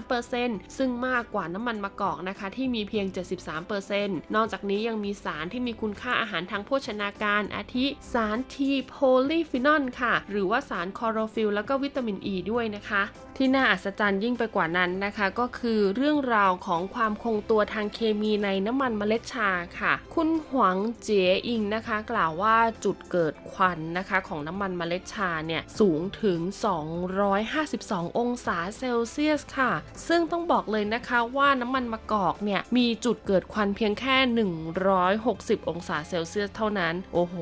[0.05, 3.05] 83%ซึ่งมากกว่าน้ำมันมะกอกนะคะที่มีเพียง
[3.71, 13.03] 73%นอกจากนี้ยังมีสารที่มีคุณค่าอาหารทางโภชนาการอาทิ สาร tea polyphenol ค่ะ หรือว่าสารคลอโรฟิลล์แล้วก็วิตามินอ e ีด้วยนะคะ
[13.37, 26.39] ที่น่าอัศจรรย์ยิ่งไปกว่านั้นนะคะ ก็คือเรื่องราวของความคงตัวทางเคมีในน้ำมันเมล็ดชาค่ะ คุณหวังเจ๋อิงนะคะ กล่าวว่าจุดเกิดควันนะคะของน้ำมันเมล็ดชาเนี่ยสูงถึง
[27.29, 29.71] 252 องศาเซลเซียสค่ะ
[30.07, 34.15] ซึ่งต้องบอกเลยนะคะว่าน้ำมันมะกอกเนี่ยมีจุดเกิดควันเพียงแค่
[34.93, 37.35] 160 องศาเซลเซียสเท่านั้น โอ้โห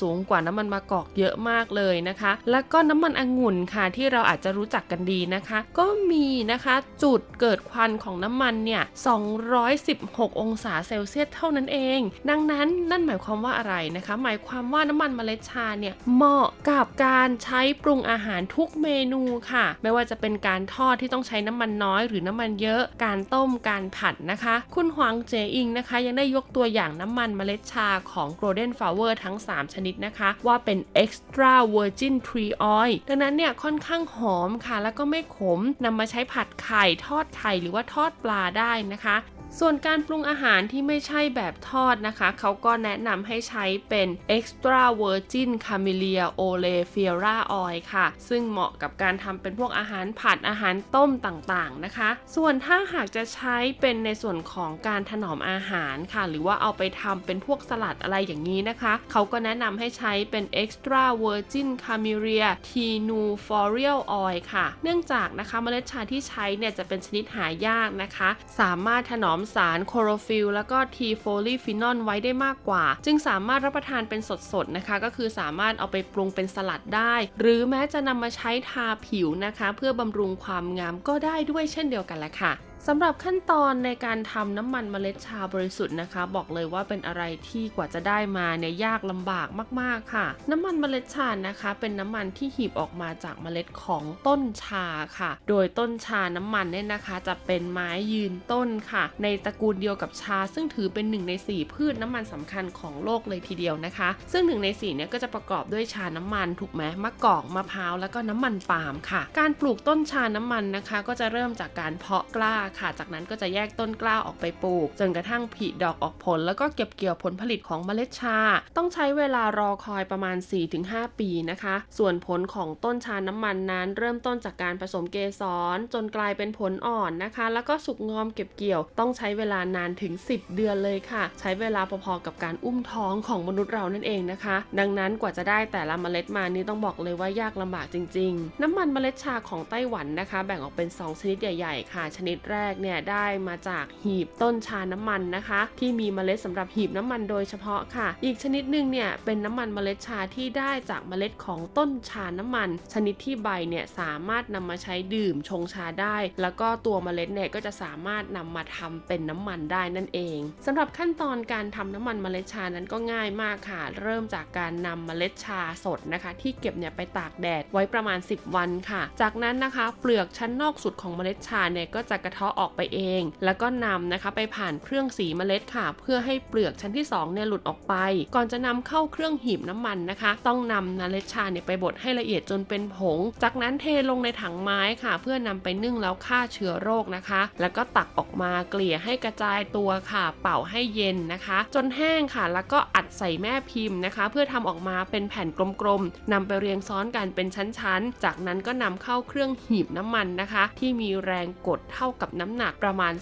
[0.00, 8.82] สูงกว่าน้ำมันมะกอกเยอะมากเลยนะคะ แล้วก็น้ำมันองุ่นค่ะที่เราอาจจะรู้จักกันดีนะคะ ก็มีนะคะจุดเกิดควันของน้ำมันเนี่ย
[9.28, 12.00] 216 องศาเซลเซียสเท่านั้นเอง
[12.30, 32.52] ดังนั้นนั่นหมายความว่าอะไรนะคะ หมายความว่าน้ำมันเมล็ดชาเนี่ยเหมาะกับการใช้ปรุงอาหารทุกเมนูค่ะ ไม่ว่าจะเป็นการทอดที่ต้องใช้น้ำมันน้อยหรือน้ำมันเยอะ การต้มการผัดนะคะ คุณหวังเจอิงนะคะ ยังได้ยกตัวอย่างน้ำมันเมล็ดชาของ Golden Flower ทั้ง 3 ชนิดนะคะ ว่าเป็น extra virgin tree
[32.76, 39.16] oil ดังนั้นเนี่ยค่อนข้างหอมค่ะ แล้วก็ไม่ขมนำมาใช้ผัดไข่ทอดไข่หรือว่าทอดปลาได้นะคะ
[39.58, 62.48] ส่วนการปรุงอาหารที่ไม่ใช่แบบทอดนะคะ เขาก็แนะนำให้ใช้เป็น extra virgin camellia oleifera oil ค่ะ ซึ่งเหมาะกับการทำเป็นพวกอาหารผัดอาหารต้มต่างๆนะคะ ส่วนถ้าหากจะใช้เป็นในส่วนของการถนอมอาหารค่ะ หรือว่าเอาไปทำเป็นพวกสลัดอะไรอย่างนี้นะคะ เขาก็แนะนำให้ใช้เป็น extra virgin camellia
[62.68, 68.28] tenuifolia oil ค่ะ เนื่องจากนะคะเมล็ดชาที่ใช้เนี่ยจะเป็นชนิดหายากนะคะ
[68.60, 74.20] สามารถถนอมสารคลอโรฟิลล์แล้วก็ tea polyphenol ไว้ได้มากกว่า จึงสามารถรับประทานเป็น
[74.52, 89.48] สดๆนะคะ ก็คือสามารถเอาไปปรุงเป็นสลัดได้ หรือแม้จะนำมาใช้ทาผิวนะคะ เพื่อบำรุงความงามก็ได้ด้วยเช่นเดียวกันแหละค่ะ สำหรับขั้นตอนในการทำน้ำมันเมล็ดชาบริสุทธิ์นะคะ บอกเลยว่าเป็นอะไรที่กว่าจะได้มาเนี่ยยากลำบาก
[89.80, 94.86] มากๆค่ะ น้ำมันเมล็ดชานะคะ เป็นน้ำมันที่หีบออกมาจากเมล็ดของต้นชา
[95.18, 118.38] ค่ะ โดยต้นชาน้ำมันเนี่ยนะคะ จะเป็นไม้ยืนต้นค่ะ ในตระกูลเดียวกับชา ซึ่งถือเป็นหนึ่งในสี่พืชน้ำมันสำคัญของโลกเลยทีเดียวนะคะ ซึ่งหนึ่งในสี่เนี่ยก็จะประกอบด้วยชาน้ำมันถูกไหมมะกอกมะพร้าวแล้วก็น้ำมันปาล์มค่ะ การปลูกต้นชาน้ำมันนะคะ ก็จะเริ่มจากการเพาะกล้าค่ะ จากนั้นก็จะแยกต้นกล้าออกไปปลูก จนกระทั่งผลิดอกออกผล แล้วก็เก็บเกี่ยวผลผลิตของเมล็ดชา
[118.76, 120.36] ต้องใช้เวลารอคอยประมาณ
[120.78, 125.42] 4-5 ปีนะคะ ส่วนผลของต้นชาน้ำมันนั้น เริ่มต้นจากการผสมเกส
[125.76, 148.08] รจนกลายเป็นผลอ่อนนะคะ แล้วก็สุกงอมเก็บเกี่ยว ต้องใช้เวลานานถึง 10 เดือนเลยค่ะ ใช้เวลาพอๆกับการอุ้มท้องของมนุษย์เรานั่นเองนะคะ ดังนั้นกว่าจะได้แต่ละเมล็ดมานี่ต้องบอกเลยว่ายากลำบากจริง ๆ น้ำมันเมล็ดชาของไต้หวันนะคะ แบ่งออกเป็น 2 ชนิดใหญ่ ๆ ค่ะ ชนิดแรกเนี่ยได้มาจากหีบต้นชาน้ำมันนะคะ ที่มีเมล็ดสำหรับหีบน้ำมันโดยเฉพาะค่ะ
[148.24, 177.94] อีกชนิดหนึ่งเนี่ยเป็นน้ำมันเมล็ดชาที่ได้จากเมล็ดของต้นชาน้ำมัน ชนิดที่ใบเนี่ยสามารถนำมาใช้ดื่มชงชาได้ แล้วก็ตัวเมล็ดเนี่ยก็จะสามารถนำมาทำเป็นน้ำมันได้นั่นเองสำหรับขั้นตอนการทำน้ำมันเมล็ดชานั้นก็ง่ายมากค่ะ เริ่มจากการนำเมล็ดชาสดนะคะ ที่เก็บเนี่ยไปตากแดดไว้ประมาณ 10 วันค่ะ จากนั้นนะคะ เปลือกชั้นนอกสุดของเมล็ดชาเนี่ยก็จะกระเทาะาะออกไปเอง แล้วก็นำนะคะไปผ่านเครื่องสีเมล็ดค่ะ เพื่อให้เปลือกชั้นที่2เนี่ยหลุดออกไป
[178.34, 195.48] ก่อนจะนำเข้าเครื่องหีบน้ำมันนะคะ ต้องนำนาเลชาเนี่ยไปบดให้ละเอียดจนเป็นผง จากนั้นเทลงในถังไม้ค่ะ เพื่อนำไปนึ่งแล้วฆ่าเชื้อโรคนะคะ แล้วก็ตักออกมาเกลี่ยให้กระจายตัวค่ะ เป่าให้เย็นนะคะ จนแห้งค่ะ แล้วก็อัดใส่แม่พิมพ์นะคะ เพื่อทำออกมาเป็นแผ่น
[195.82, 203.14] กลมๆนำไปเรียงซ้อนกันเป็นชั้นๆ จากนั้นก็นำเข้าเครื่องหีบน้ำมันนะคะ ที่มีแรงกดเท่ากับน้ำหนักประมาณ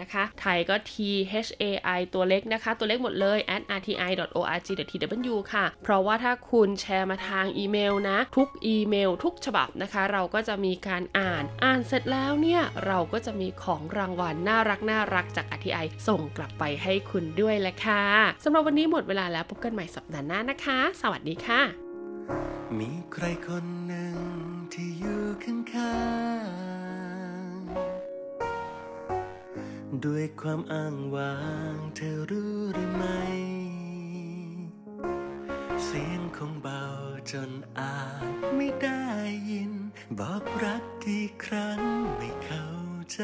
[0.01, 0.93] นะคะไทยก็ t
[1.47, 1.63] h a
[1.97, 18.03] i ตัวเล็กนะคะ ตัวเล็กหมดเลย at rti.org.tw ค่ะ เพราะว่าถ้าคุณแชร์มาทางอีเมลนะ ทุกอีเมลทุกฉบับนะคะ เราก็จะมีการอ่าน อ่านเสร็จแล้วเนี่ย เราก็จะมีของรางวัลน่ารักน่ารักจาก RTI ส่งกลับไปให้คุณด้วยแหละค่ะ
[18.43, 21.61] สำหรับวันนี้หมดเวลาแล้วพบกันใหม่สัปดาห์หน้านะะคะ สวัสดีค่ะ
[22.79, 24.17] มีใครคนหนึ่ง
[24.73, 25.97] ที่อยู่ข้า
[27.57, 31.37] งๆด้วยความอ้างว้า
[31.73, 33.23] งเธอรู้หรือไม่
[35.83, 36.83] เสียงคงเบา
[37.31, 38.25] จนอาจ
[38.55, 39.03] ไม่ได้
[39.49, 39.71] ยิน
[40.19, 41.79] บอกรักกี่ครั้ง
[42.17, 42.67] ไม่เข้า
[43.13, 43.21] ใจ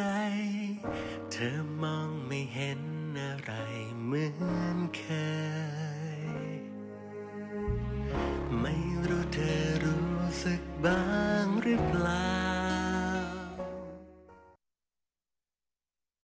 [1.32, 2.82] เธอมองไม่เห็น
[3.22, 3.52] อะไร
[4.04, 4.32] เหมือ
[4.76, 5.04] นเค
[5.68, 5.69] ย
[8.62, 8.76] ไม่
[9.08, 11.04] รู้เธอรู้สึกบ้า
[11.44, 12.79] งหรือเปล่า